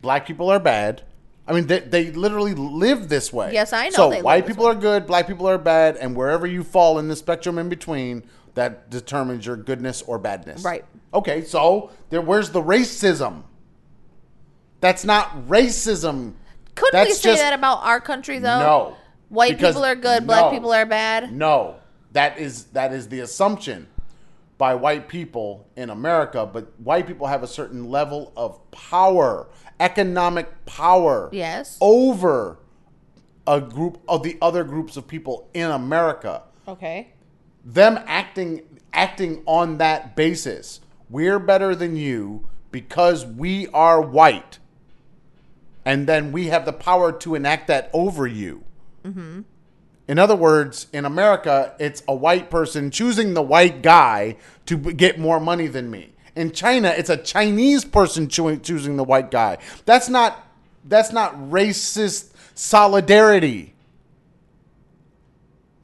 [0.00, 1.02] Black people are bad.
[1.46, 3.52] I mean, they, they literally live this way.
[3.52, 5.96] Yes, I know So they live white this people are good, black people are bad,
[5.96, 8.22] and wherever you fall in the spectrum in between,
[8.54, 10.62] that determines your goodness or badness.
[10.62, 10.84] Right.
[11.14, 12.20] Okay, so there.
[12.20, 13.42] Where's the racism?
[14.80, 16.34] That's not racism.
[16.74, 18.58] Couldn't we That's say just- that about our country though?
[18.60, 18.96] No.
[19.28, 20.50] White Because- people are good, black no.
[20.50, 21.32] people are bad.
[21.32, 21.76] No,
[22.12, 23.88] that is that is the assumption
[24.58, 26.44] by white people in America.
[26.50, 29.48] But white people have a certain level of power,
[29.82, 31.76] economic power, Yes.
[31.80, 32.58] over
[33.46, 36.42] a group of the other groups of people in America.
[36.68, 37.08] Okay.
[37.64, 38.62] Them acting
[38.94, 44.58] acting on that basis, we're better than you because we are white,
[45.84, 48.64] and then we have the power to enact that over you.
[49.04, 49.40] Mm-hmm.
[50.08, 55.18] In other words, in America, it's a white person choosing the white guy to get
[55.18, 56.11] more money than me.
[56.34, 59.58] In China, it's a Chinese person choo- choosing the white guy.
[59.84, 60.46] That's not
[60.84, 63.74] that's not racist solidarity.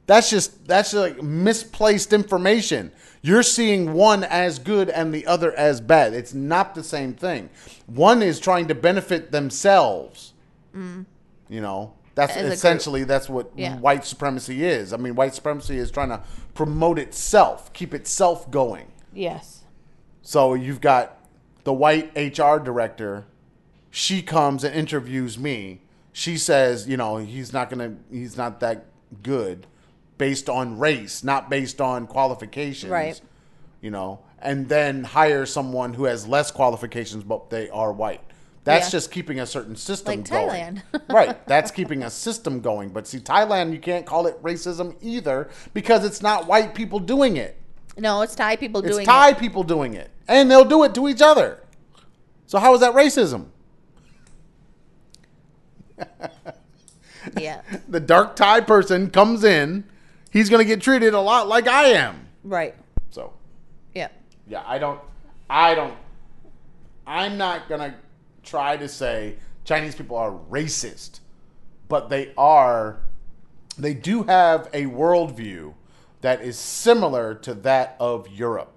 [0.07, 2.91] That's just that's just like misplaced information.
[3.21, 6.13] You're seeing one as good and the other as bad.
[6.13, 7.49] It's not the same thing.
[7.85, 10.33] One is trying to benefit themselves.
[10.75, 11.05] Mm.
[11.47, 13.77] You know, that's As essentially that's what Yeah.
[13.77, 14.93] white supremacy is.
[14.93, 16.21] I mean, white supremacy is trying to
[16.55, 18.87] promote itself, keep itself going.
[19.13, 19.58] Yes.
[20.29, 21.17] So you've got
[21.63, 23.25] the white HR director.
[23.89, 25.81] She comes and interviews me.
[26.13, 28.85] She says, you know, he's not gonna, he's not that
[29.23, 29.65] good,
[30.19, 32.91] based on race, not based on qualifications.
[32.91, 33.19] Right.
[33.81, 38.21] You know, and then hire someone who has less qualifications, but they are white.
[38.65, 38.91] That's Yeah.
[38.99, 40.83] just keeping a certain system Like going.
[40.93, 41.01] Thailand.
[41.09, 41.47] right.
[41.47, 42.89] That's keeping a system going.
[42.89, 47.37] But see, Thailand, you can't call it racism either because it's not white people doing
[47.37, 47.59] it.
[47.99, 49.33] No, it's Thai people It's doing Thai it.
[49.33, 51.59] Thai people doing it, and they'll do it to each other.
[52.45, 53.47] So how is that racism?
[57.37, 57.61] Yeah.
[57.89, 59.83] The dark Thai person comes in,
[60.31, 62.27] he's going to get treated a lot like I am.
[62.43, 62.75] Right.
[63.09, 63.33] So
[63.95, 64.09] Yeah.
[64.47, 64.99] yeah, I don't,
[65.49, 65.95] I don't,
[67.07, 67.95] I'm not going to
[68.43, 71.19] try to say Chinese people are racist,
[71.87, 72.99] but they are.
[73.77, 75.73] They do have a worldview
[76.21, 78.71] that is similar to that of Europe.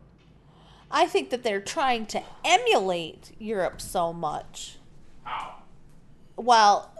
[0.92, 4.76] I think that they're trying to emulate Europe so much.
[6.37, 6.90] While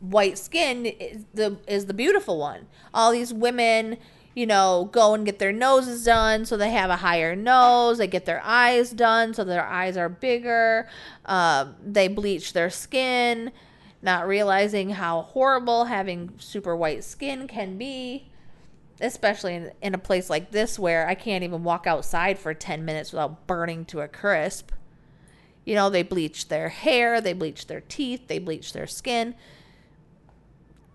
[0.00, 2.66] white skin is the is the beautiful one.
[2.94, 3.98] All these women,
[4.34, 7.98] you know, go and get their noses done so they have a higher nose.
[7.98, 10.88] They get their eyes done so their eyes are bigger.
[11.26, 13.52] Um, they bleach their skin,
[14.00, 18.27] not realizing how horrible having super white skin can be
[19.00, 22.84] especially in, in a place like this where I can't even walk outside for 10
[22.84, 24.72] minutes without burning to a crisp.
[25.64, 29.34] You know, they bleach their hair, they bleach their teeth, they bleach their skin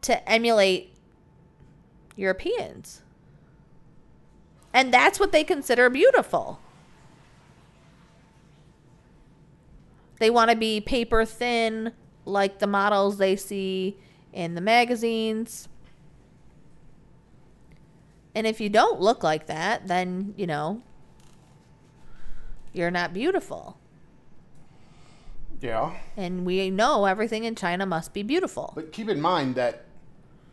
[0.01, 0.95] to emulate
[2.15, 3.01] Europeans.
[4.73, 6.59] And that's what they consider beautiful.
[10.19, 11.93] They want to be paper thin
[12.25, 13.97] like the models they see
[14.31, 15.67] in the magazines.
[18.35, 20.81] And if you don't look like that, then, you know,
[22.73, 23.77] you're not beautiful.
[25.61, 25.95] Yeah.
[26.17, 28.73] And we know everything in China must be beautiful.
[28.75, 29.85] But keep in mind that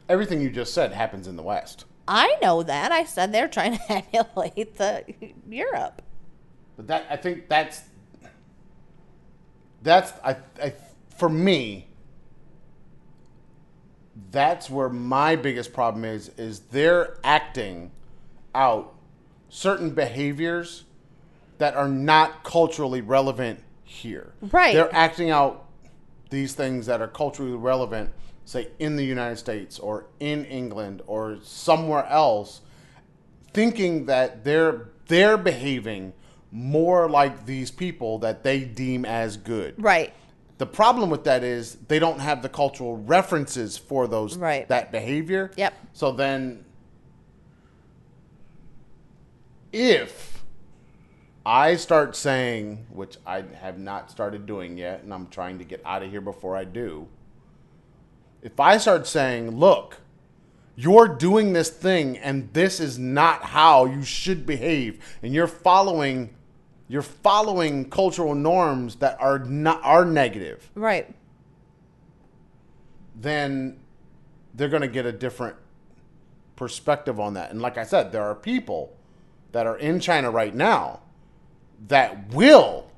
[0.08, 1.84] everything you just said happens in the West.
[2.06, 2.92] I know that.
[2.92, 5.04] I said they're trying to emulate the
[5.48, 6.02] Europe.
[6.76, 7.82] But that I think that's
[9.82, 10.72] that's I, I
[11.16, 11.89] for me
[14.30, 17.90] that's where my biggest problem is is they're acting
[18.54, 18.94] out
[19.48, 20.84] certain behaviors
[21.58, 24.32] that are not culturally relevant here.
[24.40, 24.74] Right.
[24.74, 25.66] They're acting out
[26.30, 28.10] these things that are culturally relevant,
[28.44, 32.60] say in the United States or in England or somewhere else,
[33.52, 36.12] thinking that they're they're behaving
[36.52, 39.74] more like these people that they deem as good.
[39.76, 40.12] Right.
[40.60, 44.68] The problem with that is they don't have the cultural references for those Right.
[44.68, 45.50] that behavior.
[45.56, 45.72] Yep.
[45.94, 46.66] So then
[49.72, 50.44] if
[51.46, 55.80] I start saying, which I have not started doing yet, and I'm trying to get
[55.86, 57.08] out of here before I do,
[58.42, 60.02] if I start saying, look,
[60.76, 66.34] you're doing this thing and this is not how you should behave, and you're following
[66.90, 71.14] you're following cultural norms that are not are negative, Right.
[73.14, 73.78] then
[74.54, 75.54] they're going to get a different
[76.56, 77.52] perspective on that.
[77.52, 78.92] And like I said, there are people
[79.52, 81.00] that are in China right now
[81.86, 82.90] that will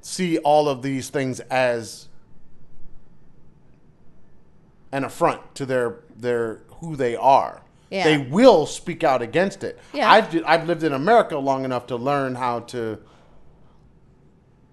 [0.00, 2.08] see all of these things as
[4.92, 7.62] an affront to their their who they are.
[7.94, 8.02] Yeah.
[8.04, 9.78] They will speak out against it.
[9.92, 10.10] Yeah.
[10.10, 12.98] I've I've lived in America long enough to learn how to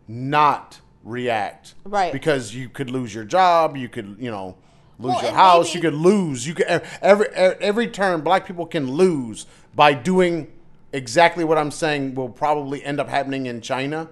[0.08, 1.76] not react.
[1.84, 2.12] Right.
[2.12, 4.58] Because you could lose your job, you could, you know,
[5.00, 6.48] lose Well, your house, maybe- you could lose.
[6.48, 6.66] You could
[7.02, 10.52] every every turn black people can lose by doing
[10.92, 14.10] exactly what I'm saying will probably end up happening in China.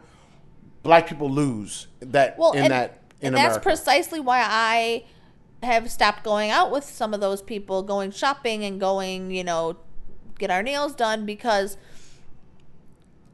[0.83, 3.53] Black people lose that Well, in and, that in and America.
[3.55, 5.03] that's precisely why I
[5.63, 9.77] have stopped going out with some of those people, going shopping and going, you know,
[10.37, 11.77] get our nails done because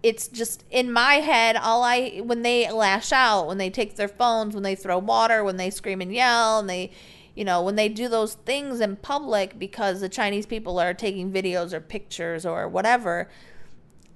[0.01, 4.07] it's just in my head all I when they lash out, when they take their
[4.07, 6.91] phones, when they throw water, when they scream and yell, and they
[7.35, 11.31] you know, when they do those things in public because the Chinese people are taking
[11.31, 13.29] videos or pictures or whatever,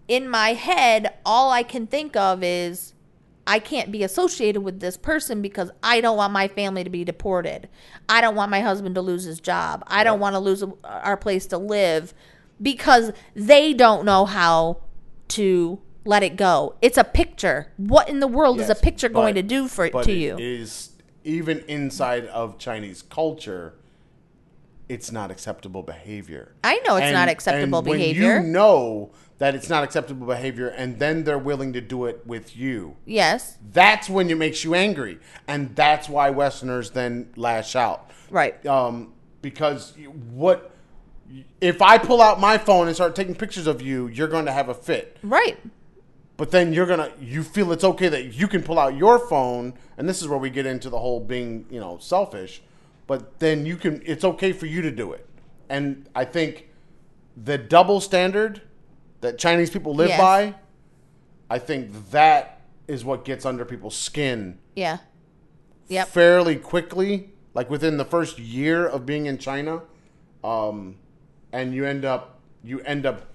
[0.08, 2.94] in my head, all I can think of is
[3.50, 7.04] I can't be associated with this person because I don't want my family to be
[7.04, 7.68] deported.
[8.08, 9.84] I don't want my husband to lose his job.
[9.88, 12.14] I don't want to lose our place to live
[12.62, 14.82] because they don't know how
[15.30, 16.76] to let it go.
[16.84, 17.72] It's a picture.
[17.78, 20.38] What in the world is a picture going to do for but to it you?
[20.38, 20.92] Is
[21.24, 23.74] even inside of Chinese culture,
[24.88, 26.54] it's not acceptable behavior.
[26.64, 28.42] I know it's not acceptable and when behavior.
[28.42, 29.10] you know
[29.40, 32.96] that it's not acceptable behavior, and then they're willing to do it with you.
[33.06, 33.58] yes.
[33.72, 38.12] That's when it makes you angry, and that's why Westerners then lash out.
[38.30, 38.64] Right.
[38.66, 39.94] Um, because
[40.32, 40.72] what
[41.62, 44.08] if I pull out my phone and start taking pictures of you?
[44.08, 45.58] You're going to have a fit Right.
[46.38, 49.74] but then you're gonna you feel it's okay that you can pull out your phone
[49.98, 52.62] and this is where we get into the whole being you know selfish
[53.08, 55.26] but then you can it's okay for you to do it
[55.70, 56.70] and i think
[57.38, 58.62] the double standard
[59.22, 60.20] that chinese people live Yes.
[60.20, 60.56] by
[61.50, 64.98] i think that is what gets under people's skin Yeah.
[65.90, 66.08] Yep.
[66.10, 69.82] fairly quickly, like within the first year of being in China,
[70.44, 70.96] um,
[71.52, 73.26] and you end up you end up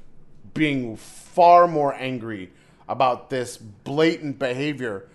[0.54, 2.50] being far more angry
[2.88, 5.08] about this blatant behavior,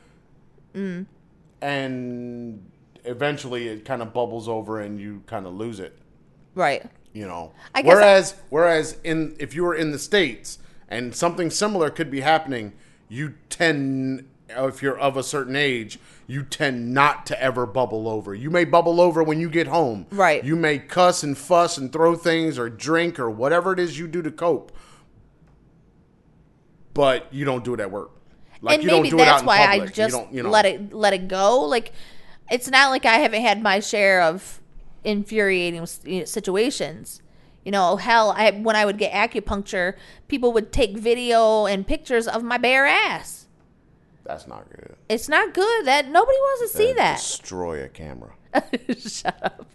[0.76, 1.06] Mm.
[1.62, 2.70] and
[3.06, 5.98] eventually it kind of bubbles over and you kind of lose it
[6.56, 6.84] Right.
[7.14, 7.52] You know.
[7.76, 11.90] I guess I- whereas whereas in if you were in the states and something similar
[11.90, 12.74] could be happening,
[13.08, 18.34] you tend if you're of a certain age, you tend not to ever bubble over.
[18.34, 20.08] You may bubble over when you get home.
[20.10, 20.44] Right.
[20.44, 24.08] You may cuss and fuss and throw things or drink or whatever it is you
[24.08, 24.72] do to cope.
[26.94, 28.12] But you don't do it at work.
[28.62, 29.82] Like and you don't maybe do it out that's in why public.
[29.82, 30.50] I You just don't, you know.
[30.50, 31.62] let it let it go.
[31.62, 31.94] Like
[32.52, 34.60] it's not like I haven't had my share of
[35.04, 37.22] infuriating you know, situations.
[37.64, 39.96] You know, hell, I when I would get acupuncture,
[40.28, 43.48] people would take video and pictures of my bare ass.
[44.24, 44.96] That's not good.
[45.10, 45.86] It's not good.
[45.86, 47.18] That nobody wants to see that.
[47.18, 48.34] Destroy a camera.
[48.98, 49.68] Shut up.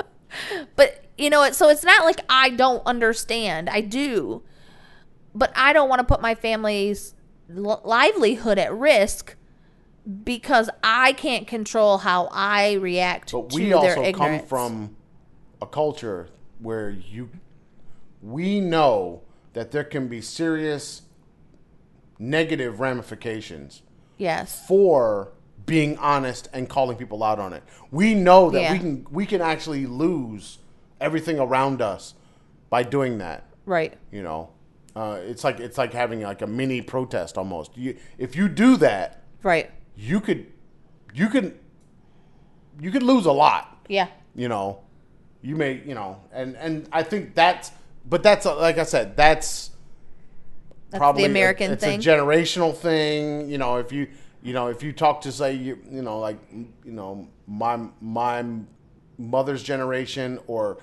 [0.76, 1.54] but you know what?
[1.54, 3.70] So it's not like I don't understand.
[3.70, 4.42] I do,
[5.34, 7.14] but I don't want to put my family's
[7.48, 9.36] livelihood at risk
[10.24, 13.42] because I can't control how I react to.
[13.42, 14.40] But to we their also ignorance.
[14.40, 14.96] come from
[15.60, 16.28] a culture
[16.58, 17.30] where you
[18.20, 19.22] we know
[19.52, 21.02] that there can be serious
[22.18, 23.82] negative ramifications
[24.16, 25.32] yes, for
[25.66, 27.62] being honest and calling people out on it.
[27.90, 28.72] We know that Yeah.
[28.72, 30.58] we can we can actually lose
[31.00, 32.14] everything around us
[32.70, 33.44] by doing that.
[33.66, 33.94] Right.
[34.10, 34.50] You know,
[34.96, 37.76] uh, it's like it's like having like a mini protest almost.
[37.76, 39.70] You, if you do that, Right.
[39.96, 40.46] You could,
[41.14, 41.58] you could,
[42.80, 43.84] you could lose a lot.
[43.88, 44.08] Yeah.
[44.34, 44.80] You know,
[45.42, 47.70] you may, you know, and and I think that's,
[48.08, 49.70] but that's like I said, that's
[50.90, 51.98] That's probably the a- American it's thing.
[52.00, 53.48] a generational thing.
[53.50, 54.08] You know, if you
[54.42, 58.44] you know if you talk to say you you know like you know my my
[59.18, 60.78] mother's generation or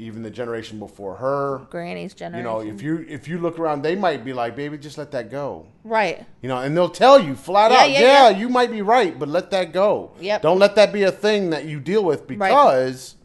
[0.00, 1.66] even the generation before her.
[1.70, 2.44] Granny's generation.
[2.44, 5.10] You know, if you if you look around, they might be like, "Baby, just let
[5.12, 6.24] that go." right.
[6.42, 8.38] You know, and they'll tell you flat Yeah, out, yeah, yeah, yeah.
[8.38, 10.12] you might be right, but let that go.
[10.20, 10.42] Yep.
[10.42, 13.16] Don't let that be a thing that you deal with because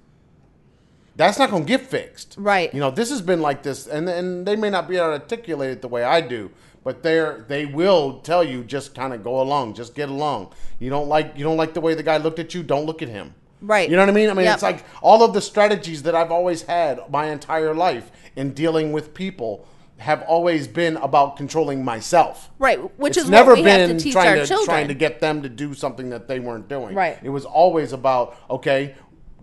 [1.16, 2.36] that's not going to get fixed.
[2.38, 2.74] Right.
[2.74, 5.14] You know, this has been like this, and and they may not be able to
[5.14, 6.52] articulate it the way I do,
[6.84, 10.54] but they're they will tell you just kind of go along, just get along.
[10.80, 13.02] You don't like you don't like the way the guy looked at you, don't look
[13.02, 13.34] at him.
[13.62, 13.90] Right.
[13.90, 14.30] You know what I mean?
[14.30, 14.54] I mean, Yep.
[14.56, 18.92] it's like all of the strategies that I've always had my entire life in dealing
[18.92, 19.66] with people
[19.98, 22.78] have always been about controlling myself Right.
[23.00, 24.66] Which it's is never been have to teach trying to children.
[24.66, 26.94] trying to get them to do something that they weren't doing.
[26.94, 27.18] Right.
[27.24, 28.96] It was always about okay,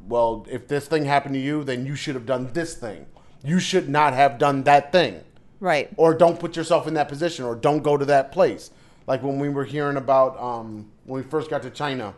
[0.09, 3.07] well, if this thing happened to you, then you should have done this thing.
[3.45, 5.23] You should not have done that thing,
[5.59, 5.89] right.
[5.97, 8.71] or don't put yourself in that position, or don't go to that place.
[9.07, 12.15] Like when we were hearing about um, when we first got to China,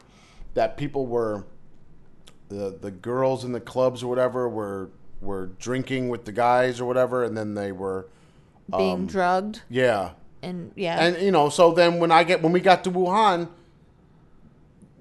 [0.54, 1.44] that people were
[2.48, 4.90] the the girls in the clubs or whatever were
[5.20, 8.06] were drinking with the guys or whatever, and then they were
[8.70, 10.10] Being um, drugged yeah
[10.42, 11.02] and yeah.
[11.02, 13.48] and you know, so then when I get when we got to Wuhan,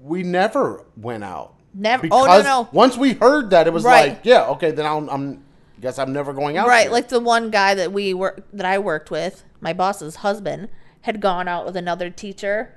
[0.02, 1.54] we never went out.
[1.72, 2.68] Never- oh, no, no.
[2.72, 4.10] Once we heard that, it was Right.
[4.10, 5.42] like, yeah, okay, then I'll, I'm
[5.80, 6.66] guess I'm never going out.
[6.68, 6.82] right.
[6.84, 6.90] here.
[6.92, 10.68] Like the one guy that we work that I worked with, my boss's husband,
[11.02, 12.74] had gone out with another teacher,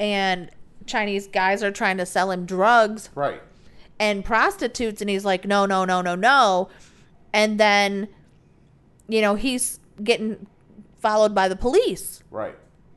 [0.00, 0.50] and
[0.86, 3.40] Chinese guys are trying to sell him drugs right,
[4.02, 6.68] and prostitutes and he's like no no no no no
[7.32, 8.08] and then
[9.06, 10.44] you know he's getting
[10.98, 12.56] followed by the police right,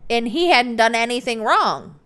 [0.09, 1.99] and he hadn't done anything wrong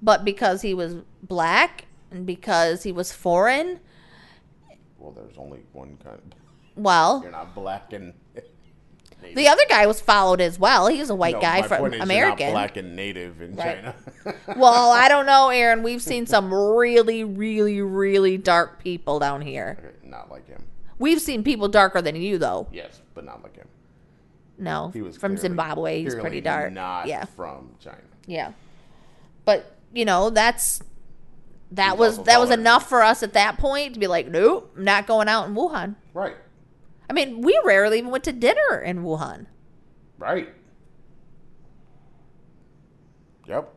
[0.00, 3.78] but because he was black and because he was foreign
[4.98, 6.34] well, there's only one kind.
[6.76, 8.14] well You're not black and.
[9.34, 12.50] The other guy was followed as well he's a white No, guy my from american
[12.52, 13.82] black and native in Right.
[13.82, 13.94] China.
[14.56, 19.78] well i don't know aaron we've seen some really really really dark people down here
[19.80, 20.62] Okay, not like him.
[20.98, 23.68] we've seen people darker than you though Yes, but not like him.
[24.58, 27.98] no He was from clearly- zimbabwe he's pretty dark Not yeah from China.
[28.26, 28.52] Yeah.
[29.44, 30.80] But, you know, that's
[31.72, 34.72] that He's was that was enough for us at that point to be like, nope,
[34.76, 35.96] I'm not going out in Wuhan.
[36.14, 36.34] Right,
[37.08, 39.46] I mean, we rarely even went to dinner in Wuhan.
[40.18, 40.48] right.
[43.46, 43.74] Yep.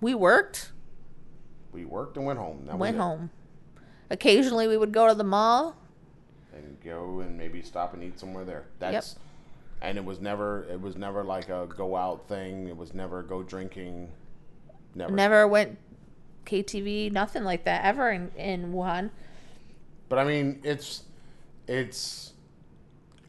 [0.00, 0.72] We worked,
[1.72, 2.66] We worked and went home.
[2.66, 3.30] That went home.
[4.10, 5.76] Occasionally we would go to the mall.
[6.52, 8.66] and go and maybe stop and eat somewhere there.
[8.78, 9.16] That's
[9.82, 12.66] and it was never it was never like a go out thing.
[12.68, 14.10] It was never go drinking.
[14.94, 15.12] Never.
[15.12, 15.78] Never went
[16.46, 19.10] KTV, nothing like that ever in, in Wuhan.
[20.08, 21.02] But I mean, it's
[21.66, 22.32] it's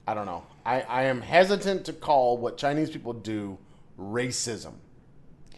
[0.07, 0.43] I don't know.
[0.65, 3.57] I I am hesitant to call what Chinese people do
[3.99, 4.73] racism.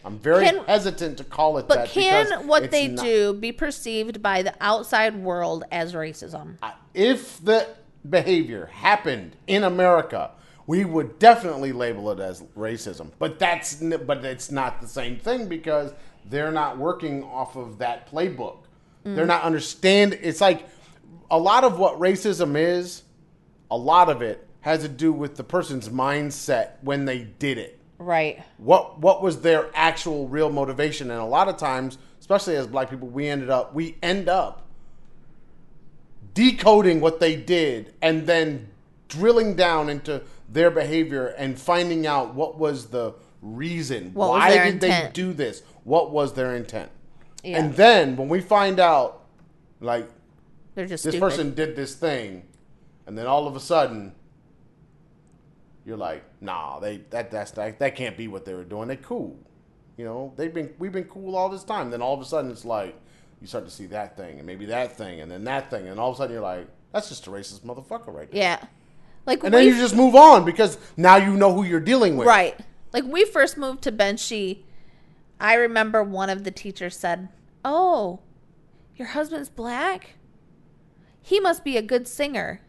[0.05, 1.89] I'm very Can- hesitant to call it But that.
[1.89, 6.57] can what they not- do be perceived by the outside world as racism?
[6.93, 7.67] if the
[8.09, 10.31] behavior happened in America,
[10.65, 13.11] we would definitely label it as racism.
[13.19, 15.93] But that's but it's not the same thing because
[16.25, 18.57] they're not working off of that playbook.
[19.03, 19.27] They're mm.
[19.27, 20.17] not understand.
[20.21, 20.67] It's like
[21.31, 23.03] a lot of what racism is.
[23.71, 27.79] A lot of it has to do with the person's mindset when they did it
[27.97, 28.41] Right.
[28.57, 32.89] what what was their actual real motivation and a lot of times especially as black
[32.89, 34.65] people we ended up we end up
[36.33, 38.67] decoding what they did and then
[39.07, 40.21] drilling down into
[40.51, 44.81] their behavior and finding out what was the reason What why did intent?
[44.81, 46.89] they do this what was their intent
[47.43, 47.59] Yeah.
[47.59, 49.23] and then when we find out
[49.79, 50.09] like
[50.79, 51.29] They're just this stupid.
[51.29, 52.43] person did this thing,
[53.05, 54.15] and then all of a sudden,
[55.85, 58.87] you're like, nah, they that that's that, that can't be what they were doing.
[58.87, 59.37] They cool,
[59.97, 60.31] you know.
[60.37, 61.91] They've been we've been cool all this time.
[61.91, 62.97] Then all of a sudden, it's like
[63.41, 65.99] you start to see that thing, and maybe that thing, and then that thing, and
[65.99, 68.41] all of a sudden, you're like, that's just a racist motherfucker right there.
[68.41, 68.63] Yeah.
[69.25, 72.25] Like And then you just move on because now you know who you're dealing with.
[72.25, 72.57] Right.
[72.93, 74.59] Like we first moved to Benxi,
[75.41, 77.27] I remember one of the teachers said,
[77.65, 78.19] "Oh,
[78.95, 80.15] your husband's black?
[81.29, 82.61] He must be a good singer."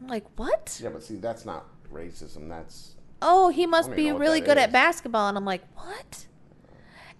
[0.00, 2.48] I'm like, "What?" Yeah, but see, that's not racism.
[2.48, 4.64] That's Oh, he must be even know what really good is.
[4.64, 5.28] at basketball.
[5.28, 6.26] And I'm like, "What?"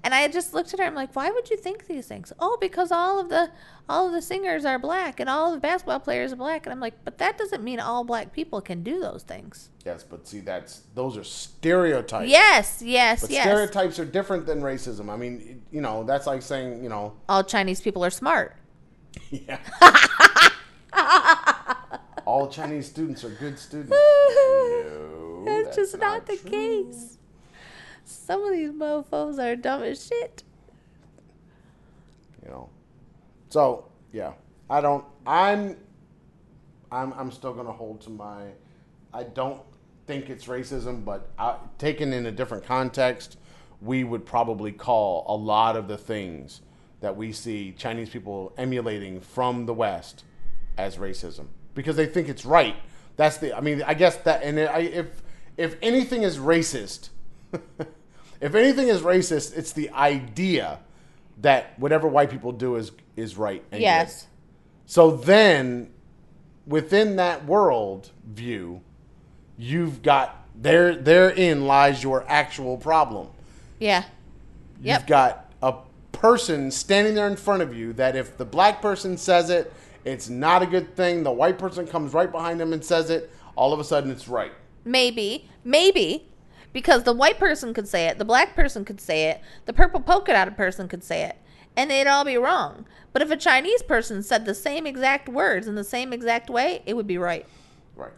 [0.04, 0.84] And I just looked at her.
[0.84, 2.30] I'm like, why would you think these things?
[2.38, 3.50] Oh, because all of the
[3.88, 6.66] all of the singers are black and all of the basketball players are black.
[6.66, 9.70] And I'm like, but that doesn't mean all black people can do those things.
[9.86, 12.30] Yes, but see, that's those are stereotypes.
[12.30, 13.44] Yes, yes, But yes.
[13.44, 15.08] stereotypes are different than racism.
[15.08, 18.56] I mean, you know, that's like saying, you know, all Chinese people are smart.
[19.30, 19.58] Yeah.
[22.24, 23.96] All Chinese students are good students.
[25.44, 26.50] No, That's, just not, the true.
[26.50, 27.18] case.
[28.04, 30.42] Some of these mofos are dumb as shit.
[32.42, 32.70] You know.
[33.50, 34.32] So yeah,
[34.70, 35.04] I don't.
[35.26, 35.76] I'm.
[36.90, 37.12] I'm.
[37.12, 38.52] I'm still gonna hold to my.
[39.12, 39.60] I don't
[40.06, 43.36] think it's racism, but I, taken in a different context,
[43.82, 46.62] we would probably call a lot of the things
[47.04, 50.24] that we see Chinese people emulating from the West
[50.78, 52.76] as racism because they think it's right.
[53.16, 53.54] That's the.
[53.54, 54.42] I mean, I guess that.
[54.42, 55.22] And I, if
[55.58, 57.10] if anything is racist,
[58.40, 60.80] if anything is racist, it's the idea
[61.42, 63.62] that whatever white people do is is right.
[63.70, 63.82] And good.
[63.82, 64.26] Yes.
[64.86, 65.90] So then,
[66.66, 68.80] within that world view,
[69.58, 70.96] you've got there.
[70.96, 73.28] Therein lies your actual problem.
[73.78, 74.04] Yeah.
[74.78, 75.06] You've Yep.
[75.06, 75.43] got
[76.14, 79.72] person standing there in front of you that if the black person says it,
[80.04, 81.22] it's not a good thing.
[81.22, 83.30] The white person comes right behind them and says it.
[83.56, 84.52] All of a sudden, it's right.
[84.84, 85.48] Maybe.
[85.64, 86.28] Maybe.
[86.72, 90.00] Because the white person could say it, the black person could say it, the purple
[90.00, 91.36] polka dotted person could say it,
[91.76, 92.84] and they'd all be wrong.
[93.12, 96.82] But if a Chinese person said the same exact words in the same exact way,
[96.84, 97.46] it would be right.
[97.94, 98.10] Right.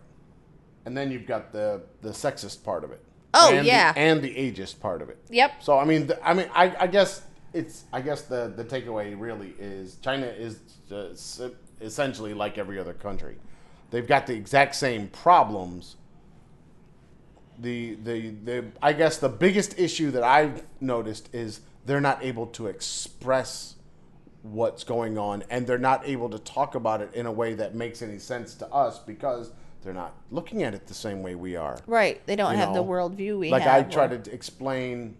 [0.86, 3.02] And then you've got the the sexist part of it.
[3.34, 3.92] Oh, And the- yeah.
[3.94, 5.18] and the ageist part of it.
[5.28, 5.62] Yep.
[5.62, 7.20] So I mean, I mean, I, I guess
[7.56, 10.60] it's I guess the the takeaway really is China is
[11.80, 13.36] essentially like every other country.
[13.90, 15.96] They've got the exact same problems.
[17.58, 22.46] The the the I guess the biggest issue that I've noticed is they're not able
[22.48, 23.76] to express
[24.42, 27.74] what's going on and they're not able to talk about it in a way that
[27.74, 29.50] makes any sense to us because
[29.82, 32.24] they're not looking at it the same way we are Right.
[32.26, 33.86] They don't you have the worldview we like have.
[33.86, 35.16] I tried to explain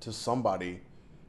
[0.00, 0.80] to somebody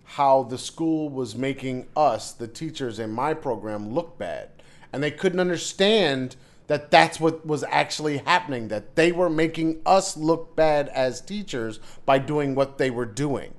[0.06, 4.50] how the school was making us, the teachers in my program, look bad,
[4.94, 6.36] and they couldn't understand
[6.68, 8.70] that that's what was actually happening.
[8.70, 13.54] That they were making us look bad as teachers by doing what they were doing,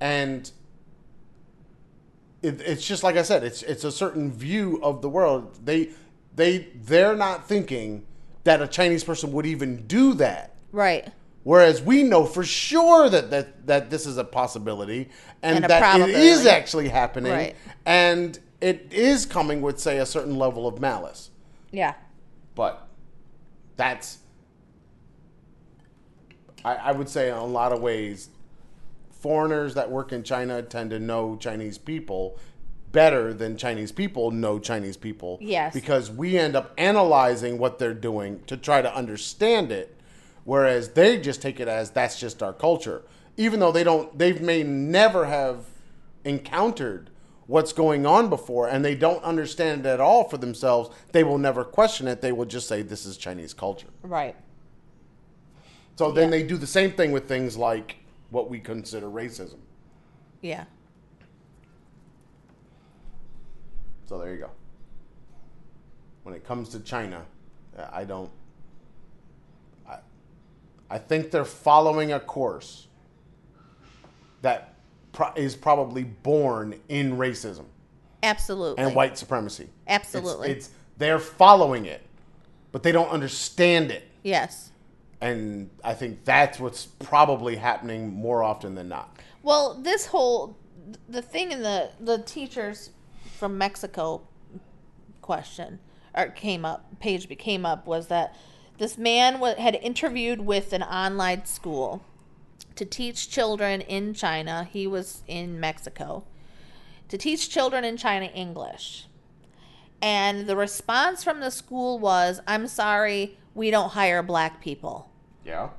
[0.00, 0.50] and
[2.42, 5.58] it, it's just like I said, it's it's a certain view of the world.
[5.64, 5.90] They
[6.34, 8.06] they they're not thinking
[8.44, 10.54] that a Chinese person would even do that.
[10.72, 11.08] Right.
[11.48, 15.08] Whereas we know for sure that that, that this is a possibility
[15.42, 17.56] and, And a that it is actually happening Right.
[17.86, 21.30] and it is coming with say a certain level of malice.
[21.70, 21.94] Yeah.
[22.54, 22.86] But
[23.76, 24.18] that's
[26.66, 28.28] I, I would say in a lot of ways
[29.10, 32.38] foreigners that work in China tend to know Chinese people
[32.92, 35.38] better than Chinese people know Chinese people.
[35.40, 35.72] Yes.
[35.72, 39.97] Because we end up analyzing what they're doing to try to understand it,
[40.48, 43.02] whereas they just take it as that's just our culture.
[43.36, 45.66] Even though they don't, they may never have
[46.24, 47.10] encountered
[47.46, 51.36] what's going on before and they don't understand it at all for themselves, they will
[51.36, 52.22] never question it.
[52.22, 53.88] They will just say this is Chinese culture.
[54.02, 54.34] Right.
[55.96, 56.38] So then Yeah.
[56.38, 57.96] they do the same thing with things like
[58.30, 59.58] what we consider racism.
[60.40, 60.64] Yeah.
[64.06, 64.50] So there you go.
[66.22, 67.26] When it comes to China,
[67.92, 68.30] I don't.
[70.90, 72.86] I, think they're following a course
[74.42, 74.74] that
[75.12, 77.64] pro- is probably born in racism
[78.22, 78.82] Absolutely.
[78.82, 79.64] and white supremacy.
[79.64, 80.50] It's- Absolutely.
[80.50, 82.02] it's they're following it,
[82.72, 84.72] but they don't understand it, yes.
[85.20, 89.16] and I think that's what's probably happening more often than not.
[89.44, 90.56] Well, this whole
[91.08, 92.90] the thing in the the teachers
[93.38, 94.22] from Mexico
[95.22, 95.78] question
[96.16, 98.34] or came up page came up was that
[98.78, 102.02] this man had interviewed with an online school
[102.76, 104.68] to teach children in China.
[104.70, 106.24] He was in Mexico
[107.08, 109.06] to teach children in China English.
[110.00, 115.10] And the response from the school was, "I'm sorry, we don't hire black people."
[115.44, 115.70] Yeah.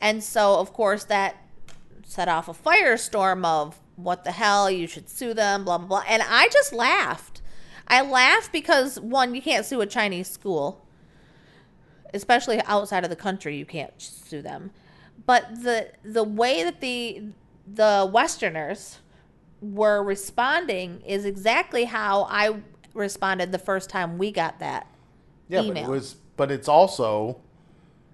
[0.00, 1.36] And so, of course, that
[2.06, 6.04] set off a firestorm of what the hell, you should sue them, blah, blah, blah.
[6.08, 7.42] And I just laughed.
[7.88, 10.86] I laughed because, one, you can't sue a Chinese school,
[12.14, 14.70] especially outside of the country, you can't sue them.
[15.26, 17.22] But the the way that the
[17.66, 18.98] the Westerners
[19.60, 22.62] were responding is exactly how I
[22.94, 24.86] responded the first time we got that
[25.48, 27.40] Yeah, but it was, but it's also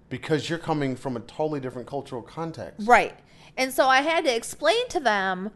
[0.09, 2.87] because you're coming from a totally different cultural context.
[2.87, 3.17] Right.
[3.57, 5.51] And so I had to explain to them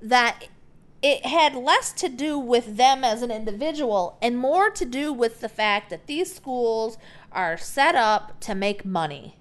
[0.00, 0.48] that
[1.02, 5.40] it had less to do with them as an individual and more to do with
[5.40, 6.96] the fact that these schools
[7.34, 9.36] are set up to make money.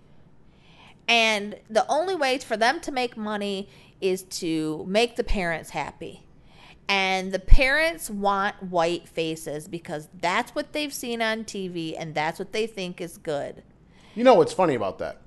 [1.07, 3.69] And the only way for them to make money
[4.01, 6.23] is to make the parents happy.
[6.87, 12.39] And the parents want white faces because that's what they've seen on TV and that's
[12.39, 13.63] what they think is good.
[14.15, 15.21] You know what's funny about that?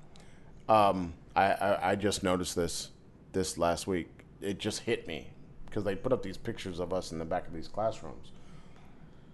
[0.69, 2.91] Um, I, I I just noticed this
[3.33, 4.07] this last week.
[4.41, 5.31] It just hit me
[5.65, 8.31] because they put up these pictures of us in the back of these classrooms.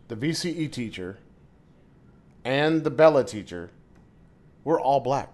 [0.07, 1.17] The VCE teacher
[2.45, 3.71] and the Bella teacher,
[4.63, 5.29] we're all black.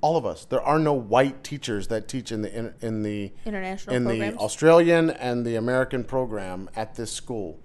[0.00, 0.44] All of us.
[0.44, 4.34] There are no white teachers that teach in the in, in the International in programs?
[4.36, 7.58] the Australian and the American program at this school.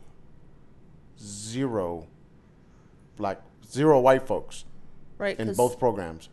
[1.19, 2.07] Zero
[3.17, 4.63] black, zero white folks
[5.17, 5.37] Right?
[5.37, 6.29] In both programs.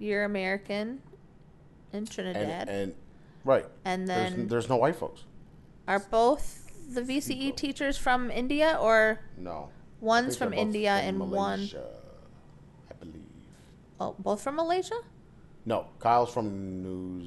[0.00, 1.00] you're American
[1.92, 2.68] in Trinidad.
[2.68, 2.94] and
[3.44, 5.22] right, And there's, then there's no white folks.
[5.86, 9.68] are both the VCE teachers from India or No.
[10.00, 11.68] One's from India and one
[12.90, 13.22] I believe.
[14.00, 14.94] oh both from Malaysia?
[15.64, 17.26] No, Kyle's from New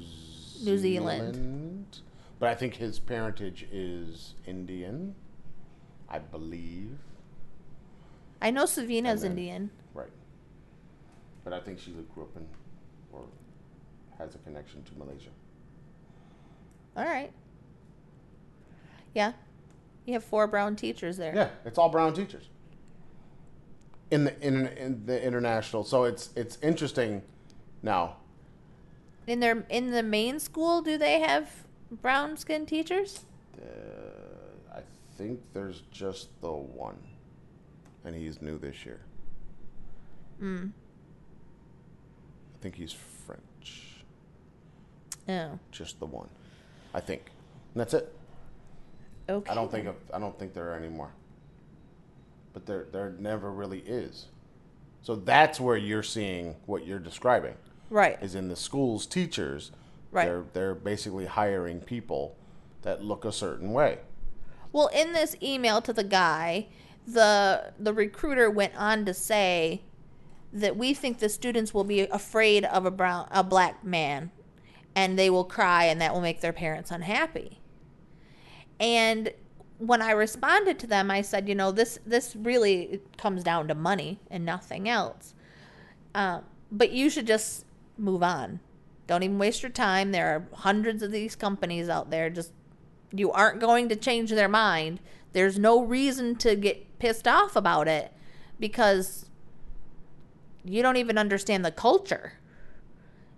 [0.64, 1.34] New Zealand.
[1.34, 1.98] Zealand,
[2.38, 5.14] but I think his parentage is Indian.
[6.08, 6.98] I believe.
[8.40, 9.70] I know Savina's then- Indian.
[9.94, 10.10] Right.
[11.44, 12.46] But I think she grew up in
[13.12, 13.22] or
[14.18, 15.30] has a connection to Malaysia.
[16.96, 17.32] All right.
[19.14, 19.32] Yeah.
[20.06, 21.34] You have four brown teachers there.
[21.34, 22.48] Yeah, it's all brown teachers.
[24.12, 27.22] In the in, in the international, so it's it's interesting
[27.82, 28.16] now.
[29.26, 31.48] In their in the main school, do they have
[31.90, 33.24] brown skin teachers?
[33.56, 34.80] Uh, I
[35.16, 36.98] think there's just the one,
[38.04, 39.00] and he's new this year.
[40.38, 40.66] Hmm.
[42.54, 44.04] I think he's French.
[45.26, 45.58] Oh.
[45.70, 46.28] Just the one,
[46.92, 47.22] I think.
[47.72, 48.14] And that's it.
[49.26, 49.50] Okay.
[49.50, 51.12] I don't think of, I don't think there are any more.
[52.52, 54.26] But there there never really is.
[55.02, 57.54] So that's where you're seeing what you're describing
[57.90, 58.18] Right.
[58.22, 59.72] is in the schools teachers.
[60.10, 60.26] Right.
[60.26, 62.36] They're they're basically hiring people
[62.82, 63.98] that look a certain way.
[64.72, 66.68] Well, in this email to the guy,
[67.06, 69.82] the the recruiter went on to say
[70.52, 74.30] that we think the students will be afraid of a brown a black man
[74.94, 77.58] and they will cry and that will make their parents unhappy.
[78.78, 79.32] And
[79.84, 83.74] when I responded to them, I said, you know, this this really comes down to
[83.74, 85.34] money and nothing else.
[86.14, 87.64] Um, but you should just
[87.98, 88.60] move on.
[89.08, 90.12] Don't even waste your time.
[90.12, 92.30] There are hundreds of these companies out there.
[92.30, 92.52] Just
[93.12, 95.00] you aren't going to change their mind.
[95.32, 98.12] There's no reason to get pissed off about it
[98.60, 99.26] because
[100.64, 102.34] you don't even understand the culture.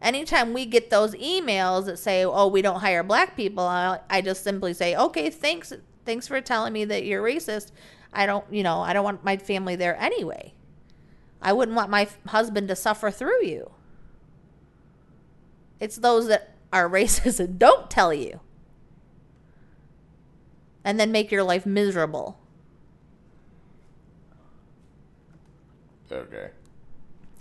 [0.02, 4.20] Anytime we get those emails that say, "Oh, we don't hire black people," I, I
[4.20, 5.72] just simply say, "Okay, thanks,
[6.04, 7.72] thanks for telling me that you're racist.
[8.12, 10.54] I don't, you know, I don't want my family there anyway.
[11.42, 13.70] I wouldn't want my f- husband to suffer through you."
[15.80, 18.40] It's those that are racist and don't tell you
[20.84, 22.38] and then make your life miserable.
[26.12, 26.50] Okay.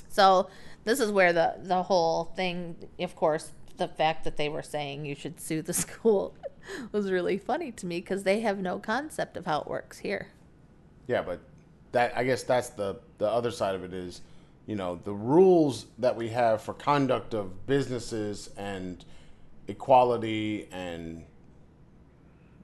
[0.07, 0.49] So
[0.85, 5.05] this is where the the whole thing, of course, the fact that they were saying
[5.05, 6.33] you should sue the school
[6.91, 10.27] was really funny to me because they have no concept of how it works here.
[11.07, 11.39] Yeah, but
[11.91, 14.21] that I guess that's the the other side of it is,
[14.65, 19.03] you know, the rules that we have for conduct of businesses and
[19.67, 21.23] equality and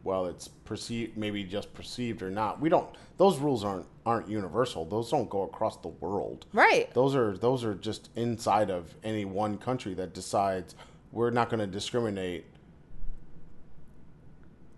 [0.03, 2.59] well, it's perceived maybe just perceived or not.
[2.59, 2.87] We don't
[3.17, 4.85] those rules aren't aren't universal.
[4.85, 6.45] Those don't go across the world.
[6.53, 6.91] Right.
[6.93, 10.75] Those are those are just inside of any one country that decides
[11.11, 12.45] we're not going to discriminate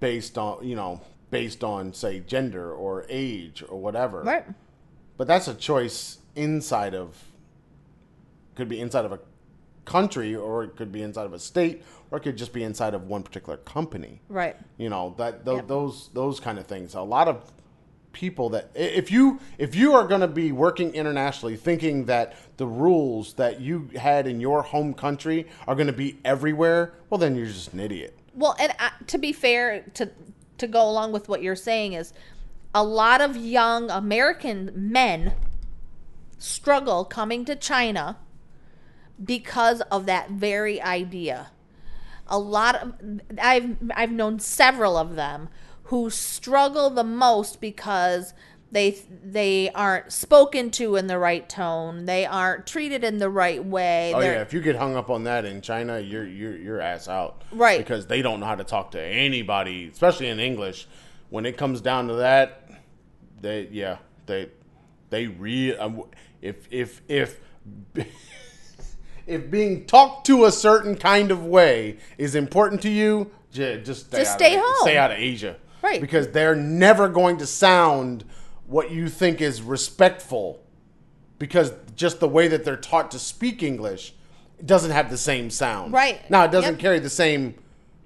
[0.01, 0.99] based on, you know,
[1.29, 4.21] based on say gender or age or whatever.
[4.23, 4.43] Right.
[5.15, 7.15] But that's a choice inside of
[8.55, 9.19] could be inside of a
[9.85, 12.93] country or it could be inside of a state or it could just be inside
[12.93, 14.19] of one particular company.
[14.27, 14.57] Right.
[14.77, 15.67] You know, that th- Yep.
[15.67, 16.93] those those kind of things.
[16.95, 17.49] A lot of
[18.11, 22.67] people that if you if you are going to be working internationally thinking that the
[22.67, 27.35] rules that you had in your home country are going to be everywhere, well then
[27.35, 28.17] you're just an idiot.
[28.33, 30.09] Well, and uh, to be fair, to
[30.57, 32.13] to go along with what you're saying is,
[32.73, 35.33] a lot of young American men
[36.37, 38.17] struggle coming to China
[39.23, 41.51] because of that very idea.
[42.27, 42.93] A lot of
[43.41, 45.49] I've I've known several of them
[45.85, 48.33] who struggle the most because
[48.71, 52.05] they they aren't spoken to in the right tone.
[52.05, 54.13] They aren't treated in the right way.
[54.15, 56.81] Oh They're- yeah, if you get hung up on that in China, you're you're you're
[56.81, 57.43] ass out.
[57.51, 57.77] Right.
[57.79, 60.87] Because they don't know how to talk to anybody, especially in English.
[61.29, 62.69] When it comes down to that,
[63.41, 64.49] they yeah, they
[65.09, 66.03] they re um,
[66.41, 67.39] if if if
[69.27, 74.17] if being talked to a certain kind of way is important to you, just stay
[74.19, 74.75] Just stay of, home.
[74.81, 75.57] Stay out of Asia.
[75.81, 75.99] Right.
[75.99, 78.23] Because they're never going to sound
[78.71, 80.63] what you think is respectful
[81.37, 84.13] because just the way that they're taught to speak English
[84.65, 85.91] doesn't have the same sound.
[85.91, 86.21] Right.
[86.29, 86.79] Now it doesn't Yep.
[86.79, 87.55] carry the same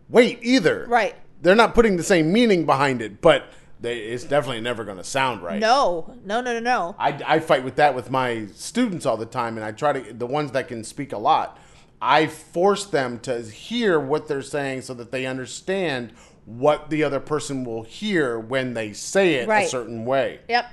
[0.10, 0.88] weight either.
[0.90, 1.14] Right.
[1.44, 3.44] They're not putting the same meaning behind it, but
[3.80, 5.60] they, it's definitely never going to sound right.
[5.60, 6.96] no, no, no, no, no.
[6.98, 10.14] I, I fight with that with my students all the time, and I try to
[10.14, 11.60] the ones that can speak a lot.
[12.02, 16.14] I force them to hear what they're saying so that they understand
[16.46, 20.40] what the other person will hear when they say it a certain way.
[20.48, 20.66] Yep.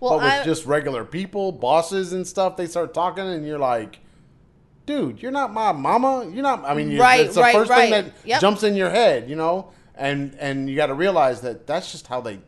[0.00, 3.58] Well, But with I, just regular people, bosses and stuff, they start talking, and you're
[3.58, 3.98] like,
[4.86, 6.30] "Dude, you're not my mama.
[6.32, 8.40] You're not." I mean, you, Right, it's the right, first thing that Yep.
[8.40, 9.70] jumps in your head, you know.
[9.96, 12.38] And and you got to realize that that's just how they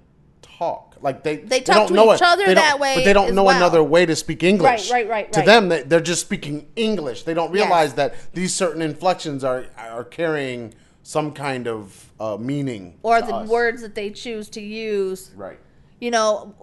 [0.41, 0.95] talk.
[1.03, 2.27] Like they They talk don't to know each it.
[2.27, 3.57] other They don't- that way but they don't know well.
[3.57, 4.91] another way to speak English.
[4.91, 5.33] right, right, right.
[5.33, 5.47] To right.
[5.47, 7.25] them, they, they're just speaking English.
[7.25, 7.65] They don't Yes.
[7.65, 10.73] realize that these certain inflections are are carrying
[11.03, 13.49] some kind of uh, meaning or the us.
[13.49, 15.31] words that they choose to use.
[15.35, 15.59] Right.
[15.99, 16.55] You know,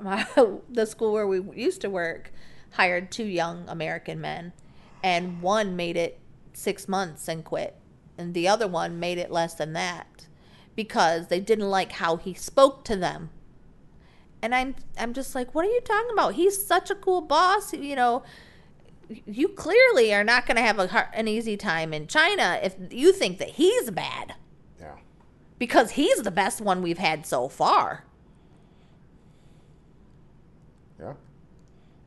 [0.00, 0.26] my,
[0.70, 2.32] the school where we used to work
[2.72, 4.52] hired two young American men,
[5.02, 6.18] and one made it
[6.52, 7.76] six months and quit,
[8.18, 10.26] and the other one made it less than that
[10.74, 13.30] because they didn't like how he spoke to them.
[14.40, 16.34] And I'm I'm just like, what are you talking about?
[16.34, 18.22] He's such a cool boss, you know.
[19.26, 22.74] You clearly are not going to have a, har- an easy time in China if
[22.90, 24.34] you think that he's bad
[24.80, 24.92] Yeah.
[25.58, 28.04] because he's the best one we've had so far.
[31.00, 31.14] Yeah.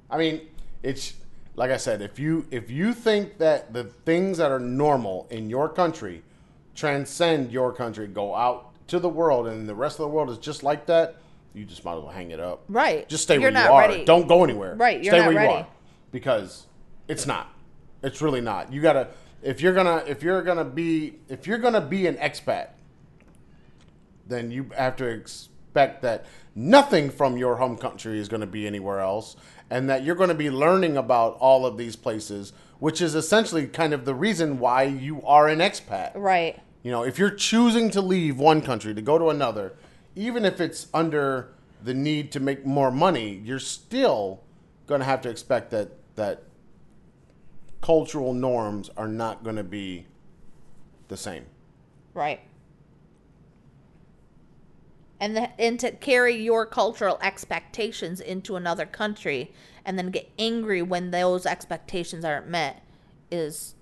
[0.09, 0.41] I mean,
[0.83, 1.13] it's
[1.55, 5.49] like I said, if you if you think that the things that are normal in
[5.49, 6.23] your country
[6.75, 10.37] transcend your country, go out to the world and the rest of the world is
[10.37, 11.15] just like that,
[11.53, 12.63] you just might as well hang it up.
[12.67, 13.07] Right.
[13.09, 13.79] Just stay You're where you are.
[13.81, 14.05] ready.
[14.05, 14.75] Don't go anywhere.
[14.75, 15.53] Right, you're Stay not where ready.
[15.53, 15.67] you are.
[16.11, 16.65] Because
[17.07, 17.53] it's not.
[18.03, 18.71] It's really not.
[18.71, 19.09] You gotta
[19.41, 22.69] if you're gonna if you're gonna be if you're gonna be an expat,
[24.27, 26.25] then you have to expect that
[26.55, 29.35] nothing from your home country is going to be anywhere else
[29.69, 33.67] and that you're going to be learning about all of these places which is essentially
[33.67, 36.57] kind of the reason why you are an expat Right.
[36.81, 39.73] you know if you're choosing to leave one country to go to another
[40.15, 41.49] even if it's under
[41.83, 44.41] the need to make more money you're still
[44.87, 46.43] going to have to expect that that
[47.81, 50.05] cultural norms are not going to be
[51.07, 51.45] the same
[52.15, 52.39] Right.
[55.19, 59.53] And the, and to carry your cultural expectations into another country
[59.85, 62.83] and then get angry when those expectations aren't met
[63.31, 63.75] is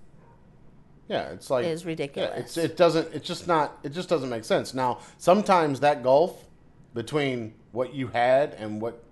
[1.08, 2.30] Yeah, it's like is yeah, ridiculous.
[2.36, 4.74] it's it doesn't it's just not it just doesn't make sense.
[4.74, 6.44] Now, sometimes that gulf
[6.94, 9.02] between what you had and what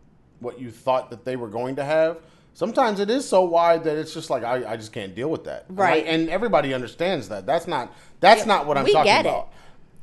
[0.40, 2.18] what you thought that they were going to have,
[2.54, 5.44] sometimes it is so wide that it's just like I, I just can't deal with
[5.44, 5.64] that.
[5.68, 6.04] Right.
[6.04, 7.46] And, I- and everybody understands that.
[7.46, 9.28] That's not that's Yeah, not what I'm we talking get it.
[9.28, 9.52] about.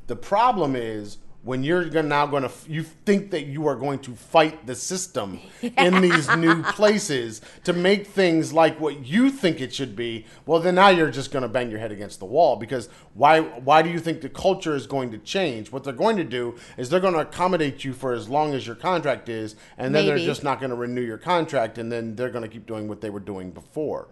[0.08, 4.00] The problem is when you're gonna, now going to you think that you are going
[4.00, 9.62] to fight the system in these new places to make things like what you think
[9.62, 12.26] it should be well then now you're just going to bang your head against the
[12.26, 15.94] wall because why why do you think the culture is going to change what they're
[15.94, 19.30] going to do is they're going to accommodate you for as long as your contract
[19.30, 20.18] is and then Maybe.
[20.18, 22.88] they're just not going to renew your contract and then they're going to keep doing
[22.88, 24.10] what they were doing before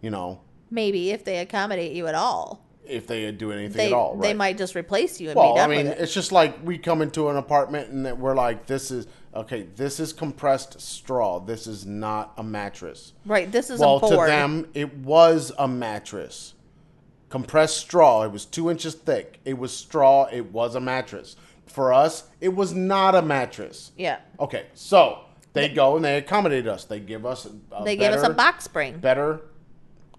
[0.00, 2.64] you know maybe if they accommodate you at all.
[2.90, 5.60] If they do anything They at all they might just replace you and Well, be
[5.60, 6.02] I mean, with it.
[6.02, 9.66] it's just like we come into an apartment and that we're like, this is okay.
[9.76, 11.38] This is compressed straw.
[11.38, 13.12] This is not a mattress.
[13.24, 13.50] Right.
[13.50, 14.28] This is well, a board.
[14.28, 16.54] to them, it was a mattress.
[17.28, 18.22] Compressed straw.
[18.24, 19.38] It was two inches thick.
[19.44, 20.24] It was straw.
[20.32, 21.36] It was a mattress.
[21.66, 23.92] For us, it was not a mattress.
[23.96, 24.18] yeah.
[24.40, 25.20] Okay, so
[25.52, 26.84] they go and they accommodate us.
[26.84, 27.46] They give us.
[27.46, 28.98] A They give us a box spring.
[28.98, 29.42] better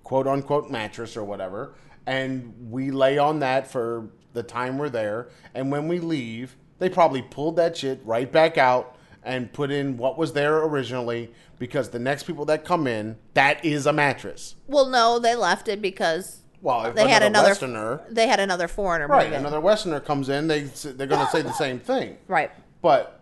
[0.03, 1.73] quote unquote mattress or whatever
[2.05, 6.89] and we lay on that for the time we're there and when we leave they
[6.89, 11.89] probably pulled that shit right back out and put in what was there originally because
[11.89, 15.81] the next people that come in that is a mattress Well, no, they left it
[15.81, 20.47] because well they had another westerner they had another foreigner right another westerner comes in
[20.47, 22.51] they they're going to say the same thing Right.
[22.81, 23.17] but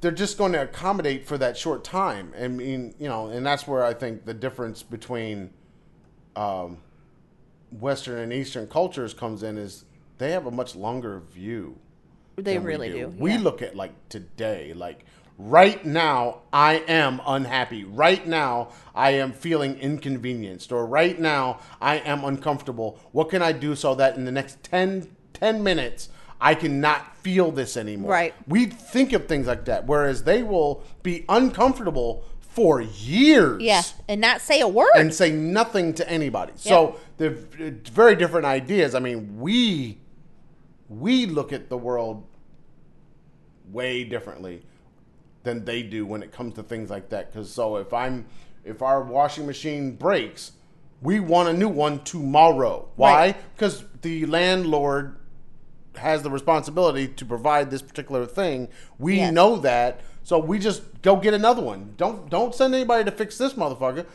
[0.00, 2.32] they're just going to accommodate for that short time.
[2.40, 5.50] I mean, you know, and that's where I think the difference between
[6.36, 6.78] um,
[7.78, 9.84] Western and Eastern cultures comes in is
[10.18, 11.78] they have a much longer view.
[12.36, 13.40] They than we really do, We yeah.
[13.40, 15.04] look at like today, like
[15.38, 17.84] right now, I am unhappy.
[17.84, 22.98] Right now, I am feeling inconvenienced, or right now, I am uncomfortable.
[23.12, 26.10] What can I do so that in the next 10, 10 minutes,
[26.40, 28.10] I can not feel this anymore?
[28.10, 28.34] Right.
[28.46, 32.24] We think of things like that, whereas they will be uncomfortable
[32.60, 34.90] for years Yeah, and not say a word.
[34.94, 36.52] and say nothing to anybody.
[36.56, 38.94] So they're uh, very different ideas.
[38.94, 39.96] I mean, we
[40.90, 42.26] we look at the world
[43.72, 44.62] way differently
[45.42, 47.32] than they do when it comes to things like that.
[47.32, 48.26] Because so if I'm
[48.62, 50.52] if our washing machine breaks,
[51.00, 52.88] we want a new one tomorrow.
[52.96, 53.12] Why?
[53.14, 53.36] Right.
[53.56, 55.16] Because the landlord
[55.96, 58.68] has the responsibility to provide this particular thing.
[58.98, 59.32] We Yes.
[59.32, 61.92] know that, so we just go get another one.
[61.96, 64.06] Don't don't send anybody to fix this motherfucker.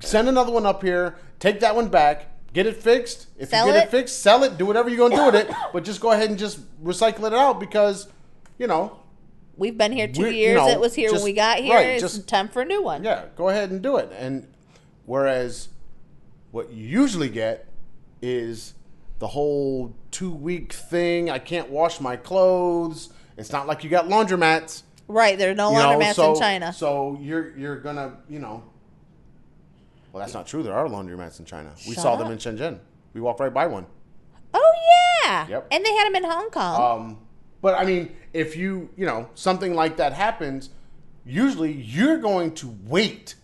[0.00, 1.14] Send another one up here.
[1.38, 2.26] Take that one back.
[2.52, 3.28] Get it fixed.
[3.38, 3.86] If Sell you get it?
[3.86, 3.90] it.
[3.92, 4.58] fixed, sell it.
[4.58, 5.54] Do whatever you're gonna do with it.
[5.72, 8.08] But just go ahead and just recycle it out because,
[8.58, 8.96] you know,
[9.56, 10.66] We've been here 2 We're- you years.
[10.72, 11.72] it was here just- when we got here.
[11.76, 13.04] right, it's just- time for a new one.
[13.04, 14.10] yeah, go ahead and do it.
[14.18, 14.48] And
[15.06, 15.68] whereas
[16.50, 17.66] what you usually get
[18.20, 18.74] is
[19.20, 21.30] the whole two week thing.
[21.30, 23.10] I can't wash my clothes.
[23.36, 24.82] It's not like you got laundromats.
[25.10, 26.72] Right, there are no you know, laundromats so, in China.
[26.72, 28.62] So you're you're gonna you know.
[30.12, 30.62] Well, that's not true.
[30.62, 31.72] There are laundromats in China.
[31.86, 32.18] We Shut saw up.
[32.20, 32.78] them in Shenzhen.
[33.14, 33.86] We walked right by one.
[34.54, 34.72] oh
[35.24, 35.46] yeah.
[35.48, 35.68] Yep.
[35.70, 37.00] And they had them in Hong Kong.
[37.00, 37.18] Um,
[37.60, 40.70] but I mean, if you you know something like that happens,
[41.24, 43.34] usually you're going to wait.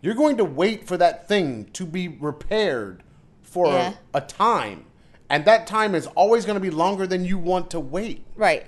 [0.00, 3.02] You're going to wait for that thing to be repaired
[3.42, 3.94] for Yeah.
[4.14, 4.86] a time,
[5.30, 8.24] and that time is always going to be longer than you want to wait.
[8.36, 8.66] right.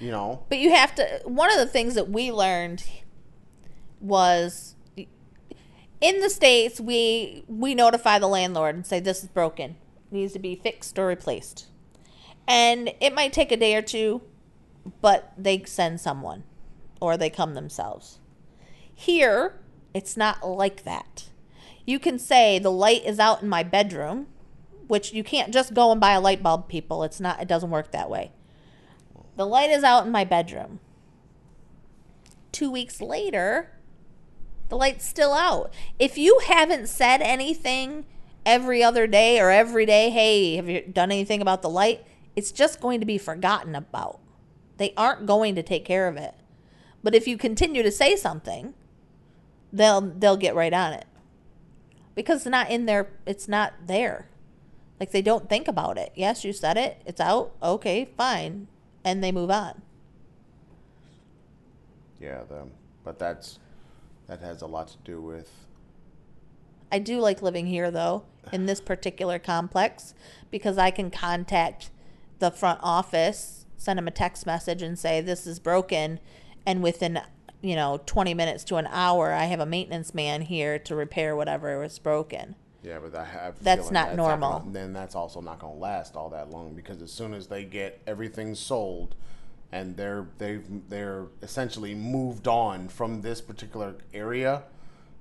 [0.00, 0.44] You know.
[0.48, 1.20] But you have to.
[1.24, 2.84] One of the things that we learned
[4.00, 4.74] was
[6.00, 9.76] in the states we we notify the landlord and say this is broken,
[10.10, 11.68] needs to be fixed or replaced,
[12.46, 14.20] and it might take a day or two,
[15.00, 16.44] but they send someone,
[17.00, 18.18] or they come themselves.
[18.94, 19.58] Here,
[19.94, 21.30] it's not like that.
[21.86, 24.26] You can say the light is out in my bedroom,
[24.86, 27.02] which you can't just go and buy a light bulb, people.
[27.02, 27.40] It's not.
[27.40, 28.32] It doesn't work that way.
[29.36, 30.80] The light is out in my bedroom.
[32.52, 33.72] Two weeks later,
[34.68, 35.72] the light's still out.
[35.98, 38.06] If you haven't said anything
[38.46, 42.06] every other day or every day, hey, have you done anything about the light?
[42.36, 44.20] It's just going to be forgotten about.
[44.76, 46.34] They aren't going to take care of it.
[47.02, 48.74] But if you continue to say something,
[49.72, 51.06] they'll they'll get right on it.
[52.14, 54.28] Because it's not in there, it's not there.
[54.98, 56.12] Like they don't think about it.
[56.14, 57.02] Yes, you said it.
[57.04, 57.52] It's out.
[57.62, 58.68] Okay, fine.
[59.04, 59.82] And they move on.
[62.20, 62.42] Yeah.
[62.48, 62.66] The,
[63.04, 63.58] but that's
[64.26, 65.50] that has a lot to do with
[66.94, 70.14] I do like living here though, in this particular complex,
[70.50, 71.90] because I can contact
[72.38, 76.20] the front office, send them a text message and say this is broken
[76.64, 77.20] and within
[77.62, 81.34] you know 20 minutes to an hour I have a maintenance man here to repair
[81.34, 82.54] whatever was broken.
[82.84, 83.62] Yeah, but I have.
[83.62, 84.58] That's not normal.
[84.60, 87.46] gonna- then that's also not going to last all that long because as soon as
[87.46, 89.14] they get everything sold,
[89.72, 94.64] and they're they've they're essentially moved on from this particular area,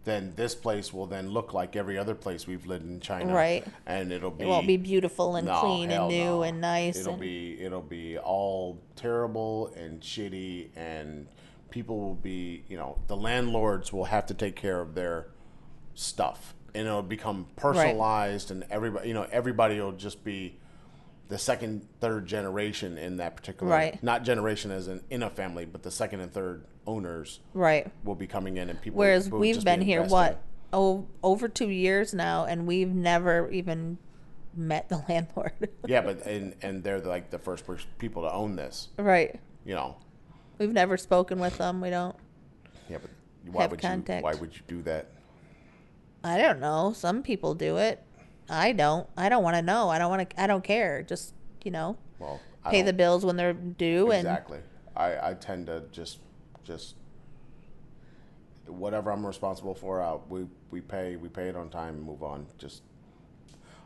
[0.03, 3.33] then this place will then look like every other place we've lived in China.
[3.33, 3.65] Right.
[3.85, 6.43] And it'll be It won't be beautiful and no, clean and new no.
[6.43, 11.27] and nice It'll and be it'll be all terrible and shitty and
[11.69, 15.27] people will be you know the landlords will have to take care of their
[15.95, 20.57] stuff and it'll become personalized and everybody you know everybody will just be
[21.29, 24.03] the second third generation in that particular Right.
[24.03, 27.89] not generation as in in a family but the second and third owners right.
[28.03, 30.41] will be coming in and people Whereas will we've been be here what
[30.73, 33.97] oh over 2 years now and we've never even
[34.55, 35.53] met the landlord.
[35.87, 37.63] yeah but and and they're like the first
[37.97, 39.39] people to own this right.
[39.65, 39.95] you know
[40.59, 41.81] We've never spoken with them.
[41.81, 42.15] We don't
[42.87, 43.09] Yeah, but
[43.51, 44.19] why have would contact.
[44.21, 44.23] you?
[44.23, 45.07] Why would you do that?
[46.23, 46.93] I don't know.
[46.95, 48.01] Some people do it.
[48.49, 49.07] I don't.
[49.17, 49.89] I don't want to know.
[49.89, 50.41] I don't want to.
[50.41, 51.03] I don't care.
[51.03, 54.59] Just you know, Well, I pay don't- the bills when they're due, exactly.
[54.95, 56.19] I I tend to just
[56.63, 56.95] just
[58.67, 60.01] whatever I'm responsible for.
[60.01, 62.45] Out we we pay we pay it on time and move on.
[62.57, 62.83] Just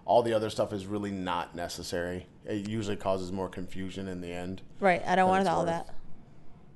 [0.05, 2.27] all the other stuff is really not necessary.
[2.45, 4.61] It usually causes more confusion in the end.
[4.61, 5.03] and right.
[5.05, 5.85] I don't want it's all worth.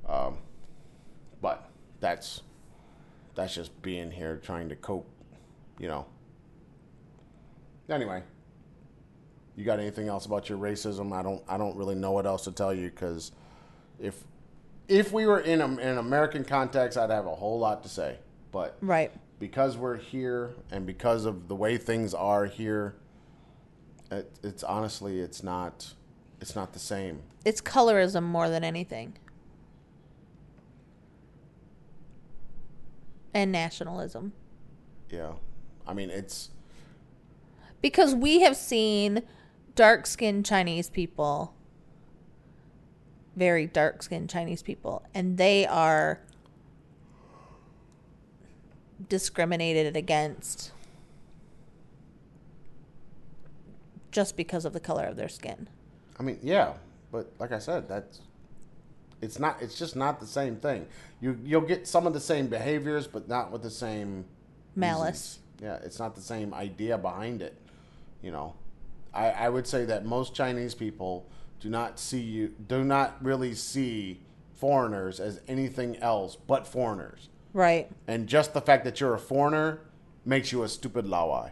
[0.08, 0.12] that.
[0.12, 0.38] Um,
[1.42, 2.42] but that's
[3.36, 5.08] that's just being here trying to cope,
[5.82, 6.06] you know.
[7.90, 8.22] Anyway,
[9.58, 11.12] you got anything else about your racism?
[11.12, 13.32] I don't I don't really know what else to tell you because
[14.00, 14.24] if
[14.88, 17.90] if we were in a, in an American context, I'd have a whole lot to
[17.90, 18.18] say.
[18.52, 19.12] But Right.
[19.40, 22.96] because we're here and because of the way things are here,
[24.12, 25.94] it, it's honestly it's not
[26.40, 27.24] It's not the same.
[27.44, 29.18] It's colorism more than anything.
[33.34, 34.34] And nationalism.
[35.10, 35.34] Yeah.
[35.88, 36.50] I mean, it's
[37.82, 39.24] Because we have seen
[39.76, 41.54] dark skinned Chinese people,
[43.36, 46.22] very dark skinned Chinese people, and they are
[49.10, 50.72] discriminated against
[54.12, 55.68] just because of the color of their skin.
[56.20, 56.74] I mean, yeah,
[57.12, 58.22] but like I said, that's
[59.22, 59.62] it's not.
[59.62, 60.88] It's just not the same thing.
[61.20, 64.26] You you'll get some of the same behaviors, but not with the same
[64.76, 65.08] Malice.
[65.10, 65.40] reasons.
[65.62, 67.56] Yeah, it's not the same idea behind it.
[68.22, 68.56] You know,
[69.14, 71.26] I I would say that most Chinese people
[71.60, 74.22] do not see you do not really see
[74.56, 77.90] foreigners as anything else but foreigners, Right.
[78.08, 79.80] and just the fact that you're a foreigner
[80.26, 81.52] makes you a stupid laowai,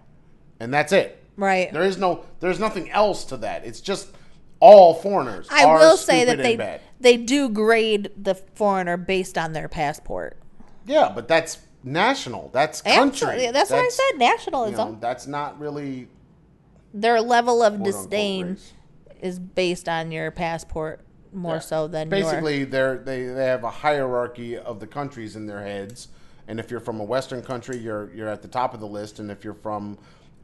[0.59, 1.23] and that's it.
[1.35, 1.71] Right.
[1.73, 3.65] There is no, there's nothing else to that.
[3.65, 4.09] It's just
[4.59, 5.47] all foreigners.
[5.49, 6.81] I will say that they bad.
[6.99, 10.37] they do grade the foreigner based on their passport.
[10.85, 12.49] Yeah, but that's national.
[12.53, 13.01] That's country.
[13.27, 13.51] Absolutely.
[13.51, 14.11] That's, what I said.
[14.13, 14.91] You Nationalism.
[14.93, 16.07] know, that's not really
[16.93, 18.57] their level of disdain
[19.21, 21.01] is based on your passport
[21.31, 21.59] more Yeah.
[21.59, 25.61] so than your basically they're they they have a hierarchy of the countries in their
[25.61, 26.07] heads,
[26.47, 29.19] and if you're from a Western country, you're you're at the top of the list,
[29.19, 29.97] and if you're from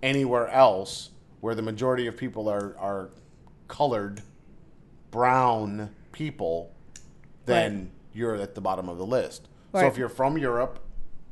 [0.04, 1.10] anywhere else
[1.42, 3.10] where the majority of people are are
[3.68, 4.22] colored
[5.10, 6.72] brown people,
[7.46, 9.48] then you're at the bottom of the list.
[9.74, 10.80] So if you're from Europe,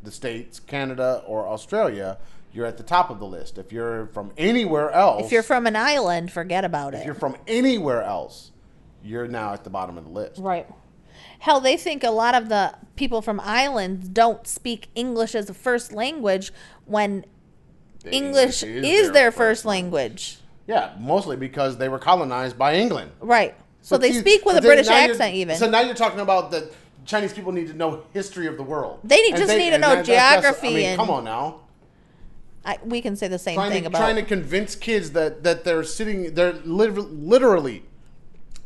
[0.03, 2.17] the States, Canada, or Australia,
[2.51, 3.57] you're at the top of the list.
[3.57, 6.97] If you're from anywhere else, If you're from an island, forget about it.
[6.99, 8.51] if you're from anywhere else,
[9.03, 10.39] you're now at the bottom of the list.
[10.39, 10.67] Right.
[11.39, 15.53] Hell, they think a lot of the people from islands don't speak English as a
[15.53, 16.53] first language
[16.85, 17.25] when
[18.03, 20.37] The English is, their, first language.
[20.67, 23.11] Yeah, mostly because they were colonized by England.
[23.19, 23.55] Right.
[23.81, 25.57] So But they see- speak with a British accent, even.
[25.57, 26.71] So now you're talking about that
[27.05, 28.99] Chinese people need to know history of the world.
[29.03, 31.59] They need- just need to know that- geography I mean, and- come on now.
[32.65, 33.97] I, we can say the same Trying thing to, about.
[33.99, 37.83] trying to convince kids that, that they're sitting, they're lit- literally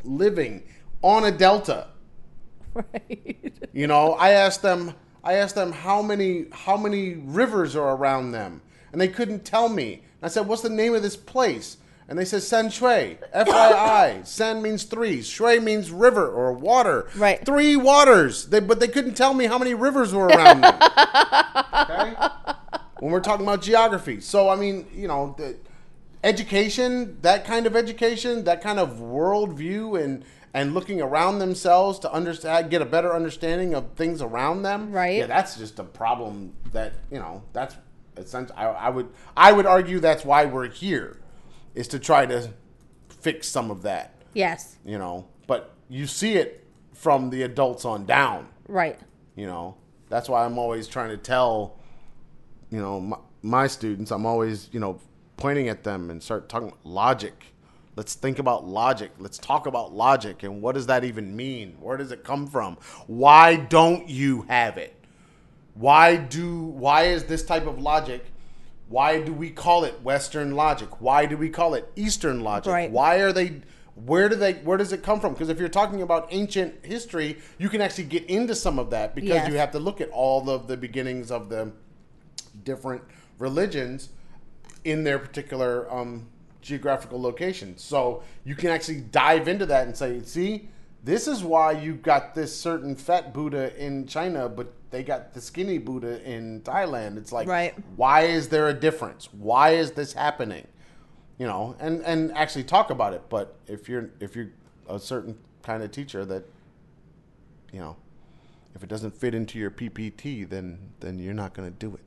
[0.03, 0.63] living
[1.01, 1.87] on a delta.
[2.75, 3.53] right.
[3.73, 8.31] You know, I asked them, I asked them how many how many rivers are around
[8.33, 8.61] them,
[8.91, 10.03] and they couldn't tell me.
[10.21, 11.77] I said, "What's the name of this place?"
[12.09, 13.17] And they said San Shui.
[13.35, 15.21] FYI, San means three.
[15.21, 17.09] Shui means river or water.
[17.15, 17.43] Right.
[17.45, 18.45] Three waters.
[18.45, 20.79] They, but they couldn't tell me how many rivers were around them.
[21.73, 22.15] okay.
[22.99, 25.57] When we're talking about geography, so I mean, you know, the
[26.23, 32.11] education, that kind of education, that kind of worldview, and and looking around themselves to
[32.11, 34.91] understand, get a better understanding of things around them.
[34.91, 35.17] Right.
[35.17, 36.53] Yeah, that's just a problem.
[36.71, 37.75] That you know, that's
[38.15, 38.57] essentially.
[38.57, 41.19] I, I would I would argue that's why we're here,
[41.77, 42.49] is to try to
[43.09, 44.15] fix some of that.
[44.33, 44.77] yes.
[44.83, 48.47] You know, but you see it from the adults on down.
[48.67, 48.99] Right.
[49.35, 49.75] You know,
[50.09, 51.77] that's why I'm always trying to tell,
[52.71, 54.99] you know, my, my students, I'm always, you know,
[55.37, 57.53] pointing at them and start talking logic.
[57.95, 59.11] Let's think about logic.
[59.19, 61.77] Let's talk about logic and what does that even mean?
[61.79, 62.77] Where does it come from?
[63.05, 64.95] Why don't you have it?
[65.75, 68.25] Why do why is this type of logic?
[68.89, 71.01] Why do we call it Western logic?
[71.01, 72.71] Why do we call it Eastern logic?
[72.71, 72.91] Right.
[72.91, 73.61] Why are they
[73.95, 75.33] where do they where does it come from?
[75.33, 79.15] Because if you're talking about ancient history, you can actually get into some of that
[79.15, 79.49] because Yes.
[79.49, 81.71] you have to look at all of the beginnings of the
[82.63, 83.01] different
[83.39, 84.09] religions
[84.85, 86.27] in their particular um,
[86.61, 87.77] geographical location.
[87.77, 90.69] So you can actually dive into that and say, see,
[91.03, 95.41] this is why you got this certain fat Buddha in China, but they got the
[95.41, 97.17] skinny Buddha in Thailand.
[97.17, 97.75] It's like, Right.
[97.95, 99.29] why is there a difference?
[99.33, 100.67] Why is this happening?
[101.37, 103.23] You know, and and actually talk about it.
[103.29, 104.49] But if you're if you're
[104.89, 106.45] a certain kind of teacher that,
[107.71, 107.95] you know,
[108.73, 112.01] if it doesn't fit into your PPT, then then you're not going to do it.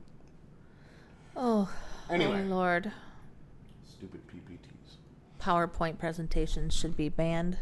[1.35, 1.71] Oh,
[2.09, 2.91] Anyway, oh Lord.
[3.85, 4.97] stupid PPTs.
[5.41, 7.57] PowerPoint presentations should be banned.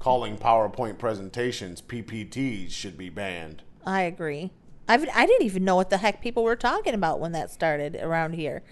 [0.00, 3.62] Calling PowerPoint presentations PPTs should be banned.
[3.84, 4.50] I agree.
[4.88, 7.94] I've, I didn't even know what the heck people were talking about when that started
[7.96, 8.62] around here.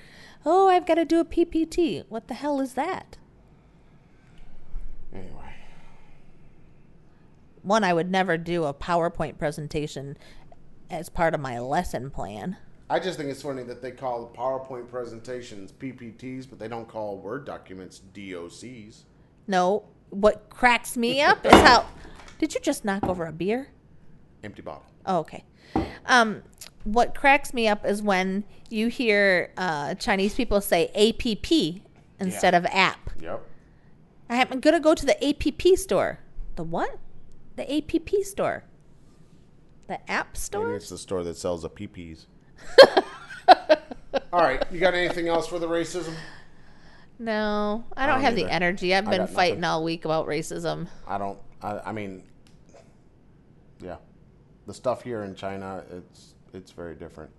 [0.47, 2.05] Oh, I've got to do a PPT.
[2.09, 3.19] What the hell is that?
[5.13, 5.55] Anyway,
[7.63, 10.17] One, I would never do a PowerPoint presentation
[10.91, 12.57] as part of my lesson plan.
[12.89, 17.19] I just think it's funny that they call PowerPoint presentations PPTs, but they don't call
[17.19, 19.03] Word documents DOCs.
[19.47, 21.87] No, what cracks me up is how.
[22.39, 23.69] Did you just knock over a beer?
[24.45, 24.85] Empty bottle.
[25.07, 25.45] Oh, okay.
[26.07, 26.43] Um,
[26.85, 31.83] what cracks me up is when you hear uh, Chinese people say APP
[32.21, 32.59] instead Yeah.
[32.59, 33.11] of app.
[33.21, 33.45] Yep.
[34.31, 36.21] I'm gonna go to the APP store.
[36.57, 36.99] The what?
[37.57, 38.65] The APP store.
[39.89, 40.75] The app Maybe store?
[40.77, 42.27] it's the store that sells the PPs.
[44.33, 46.13] All right, you got anything else for the racism?
[47.19, 48.47] No, I don't, don't have either.
[48.47, 48.95] the energy.
[48.95, 49.73] I've I been fighting nothing.
[49.73, 50.89] all week about racism.
[51.07, 51.39] I don't.
[51.61, 52.23] I, I mean,
[53.81, 53.97] yeah,
[54.67, 57.31] the stuff here in China, it's it's very different.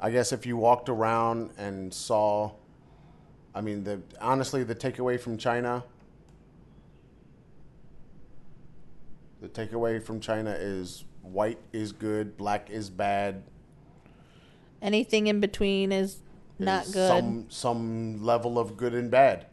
[0.00, 2.52] I guess if you walked around and saw,
[3.54, 5.82] I mean, the honestly, the takeaway from China,
[9.40, 13.42] the takeaway from China is white is good, black is bad.
[14.82, 16.18] Anything in between is
[16.58, 17.08] not good.
[17.08, 19.46] Some some level of good and bad.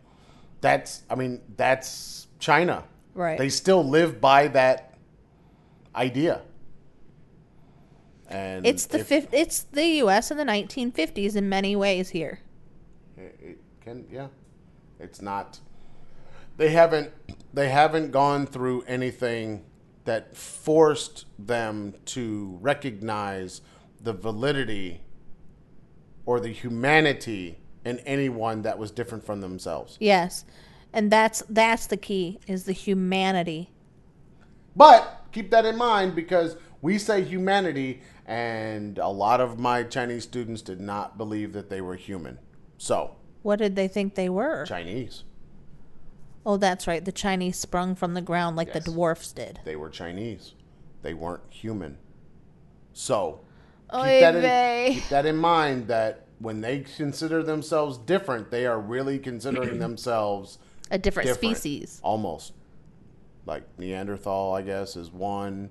[0.61, 2.85] That's I mean that's China.
[3.13, 3.37] Right.
[3.37, 4.97] They still live by that
[5.95, 6.41] idea.
[8.27, 10.31] And it's the if- fif- it's the U.S.
[10.31, 12.39] in the 1950s in many ways here.
[13.17, 14.27] It, it can yeah.
[14.99, 15.59] It's not.
[16.57, 17.11] They haven't.
[17.53, 19.65] They haven't gone through anything
[20.05, 23.61] that forced them to recognize
[24.01, 25.01] the validity
[26.25, 29.97] or the humanity in anyone that was different from themselves.
[29.99, 30.45] Yes,
[30.93, 33.69] and that's that's the key is the humanity.
[34.75, 40.23] But keep that in mind because we say humanity, and a lot of my Chinese
[40.23, 42.39] students did not believe that they were human.
[42.77, 44.65] So, What did they think they were?
[44.65, 45.23] Chinese.
[46.45, 47.03] Oh, that's right.
[47.05, 48.83] The Chinese sprung from the ground like Yes.
[48.83, 49.59] the dwarfs did.
[49.63, 50.55] They were Chinese.
[51.01, 51.97] They weren't human.
[52.91, 53.41] So,
[53.91, 58.79] keep, that, in, keep that in mind that when they consider themselves different, they are
[58.79, 60.59] really considering themselves
[60.91, 61.57] A different, different.
[61.57, 61.99] species.
[62.03, 62.53] Almost.
[63.45, 65.69] Like Neanderthal, I guess, is one.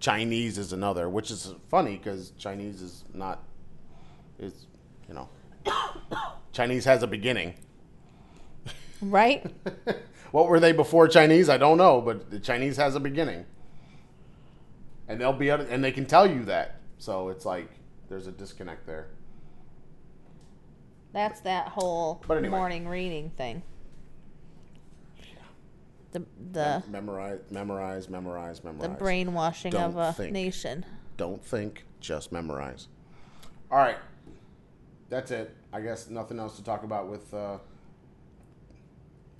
[0.00, 3.42] Chinese is another, which is funny because Chinese is not,
[4.38, 4.66] is,
[5.08, 5.28] you know,
[6.52, 7.54] Chinese has a beginning.
[9.00, 9.44] Right?
[10.30, 11.48] What were they before Chinese?
[11.48, 13.46] I don't know, but the Chinese has a beginning,
[15.08, 16.77] and they'll be and they can tell you that.
[16.98, 17.68] So it's like
[18.08, 19.08] there's a disconnect there.
[21.12, 22.48] That's that whole anyway.
[22.48, 23.62] morning reading thing.
[26.12, 28.82] The the memorize, memorize, memorize, memorize.
[28.82, 30.32] the brainwashing of Don't a think.
[30.32, 30.84] nation.
[31.16, 32.88] Don't think, just memorize.
[33.70, 33.98] All right,
[35.10, 35.54] that's it.
[35.72, 37.32] I guess nothing else to talk about with.
[37.32, 37.58] Uh,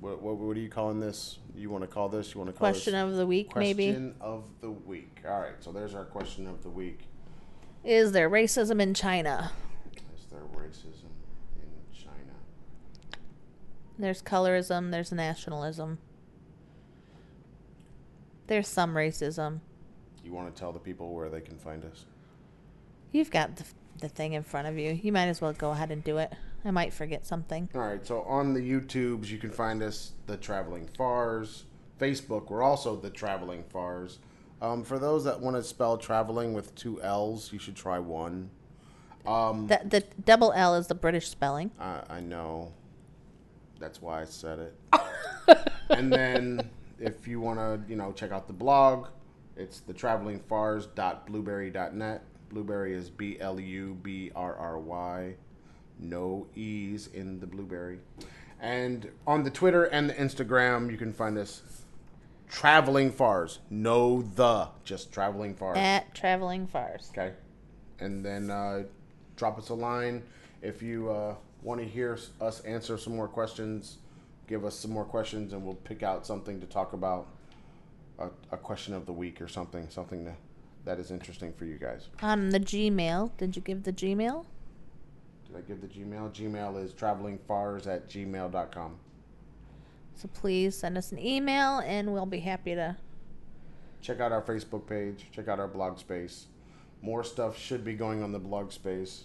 [0.01, 1.39] what, what, what are you calling this?
[1.57, 2.33] You want to call this?
[2.33, 3.03] You want to call Question this?
[3.03, 3.87] of the week, maybe.
[3.87, 5.23] Question of the week.
[5.27, 7.01] All right, so there's our question of the week.
[7.89, 9.51] Is there racism in China?
[10.15, 11.09] Is there racism
[11.59, 12.35] in China?
[13.99, 15.97] There's colorism, there's nationalism.
[18.47, 19.61] There's some racism.
[20.23, 22.05] You want to tell the people where they can find us?
[23.11, 23.65] You've got the,
[24.01, 24.93] the thing in front of you.
[24.93, 26.31] You might as well go ahead and do it.
[26.67, 27.71] I might forget something.
[27.75, 31.65] All right, so on the YouTubes, you can find us, The Traveling Fars.
[31.99, 34.19] Facebook, we're also The Traveling Fars.
[34.61, 38.51] Um, for those that want to spell traveling with two L's, you should try one.
[39.27, 41.71] Um, The, the double L is the British spelling.
[41.79, 42.73] I, I know.
[43.79, 44.75] That's why I said it.
[45.91, 49.07] and then if you want to, you know, check out the blog,
[49.57, 52.23] it's the thetravelingfars.blubrry.net.
[52.51, 55.35] Blubrry is B L U B R R Y.
[55.99, 57.99] No E's in the blubrry.
[58.61, 61.63] And on the Twitter and the Instagram, you can find us
[62.49, 63.59] Traveling Fars.
[63.71, 65.79] No the, just Traveling Fars.
[65.79, 67.11] At Traveling Fars.
[67.13, 67.33] Okay.
[68.01, 68.85] And then uh,
[69.37, 70.23] drop us a line
[70.63, 73.99] if you uh, want to hear us answer some more questions.
[74.47, 77.27] Give us some more questions, and we'll pick out something to talk about.
[78.19, 80.39] A, a question of the week or something, something that,
[80.85, 82.09] that is interesting for you guys.
[82.21, 83.31] On the Gmail.
[83.37, 84.45] Did you give the Gmail?
[85.47, 86.35] Did I give the Gmail?
[86.35, 88.97] Gmail is travelingfars at gmail.com.
[90.19, 92.97] So please send us an email and we'll be happy to.
[94.03, 95.27] Check out our Facebook page.
[95.33, 96.47] Check out our blog space.
[97.01, 99.25] More stuff should be going on the blog space.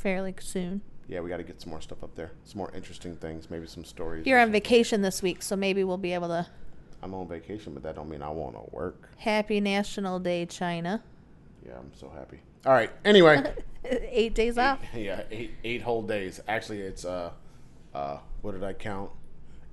[0.00, 0.80] fairly soon.
[1.08, 2.32] Yeah, we got to get some more stuff up there.
[2.44, 4.26] Some more interesting things, maybe some stories.
[4.26, 6.46] You're on vacation this week, so maybe we'll be able to.
[7.02, 9.08] I'm on vacation, but that don't mean I want to work.
[9.18, 11.02] Happy National Day, China.
[11.66, 12.40] Yeah, I'm so happy.
[12.64, 12.90] All right.
[13.04, 13.42] Anyway,
[13.84, 14.78] Eight days off.
[14.94, 16.40] yeah, eight eight whole days.
[16.46, 17.30] Actually, it's uh,
[17.94, 19.10] uh, what did I count?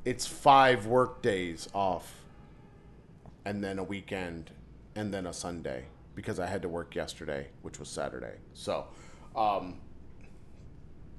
[0.06, 2.14] It's five work days off,
[3.44, 4.52] and then a weekend,
[4.96, 5.86] and then a Sunday
[6.16, 8.38] because I had to work yesterday, which was Saturday.
[8.54, 8.88] So,
[9.36, 9.76] um,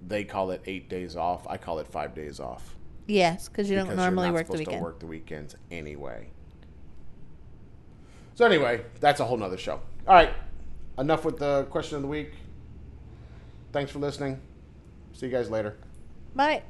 [0.05, 1.47] they call it eight days off.
[1.47, 2.77] I call it five days off.
[3.07, 4.83] Yes, because you don't because normally work the weekend.
[4.83, 6.29] work the weekends anyway.
[8.35, 9.81] So anyway, that's a whole nother show.
[10.07, 10.33] All right,
[10.99, 12.33] enough with the question of the week.
[13.73, 14.41] Thanks for listening.
[15.13, 15.77] See you guys later.
[16.35, 16.63] Bye.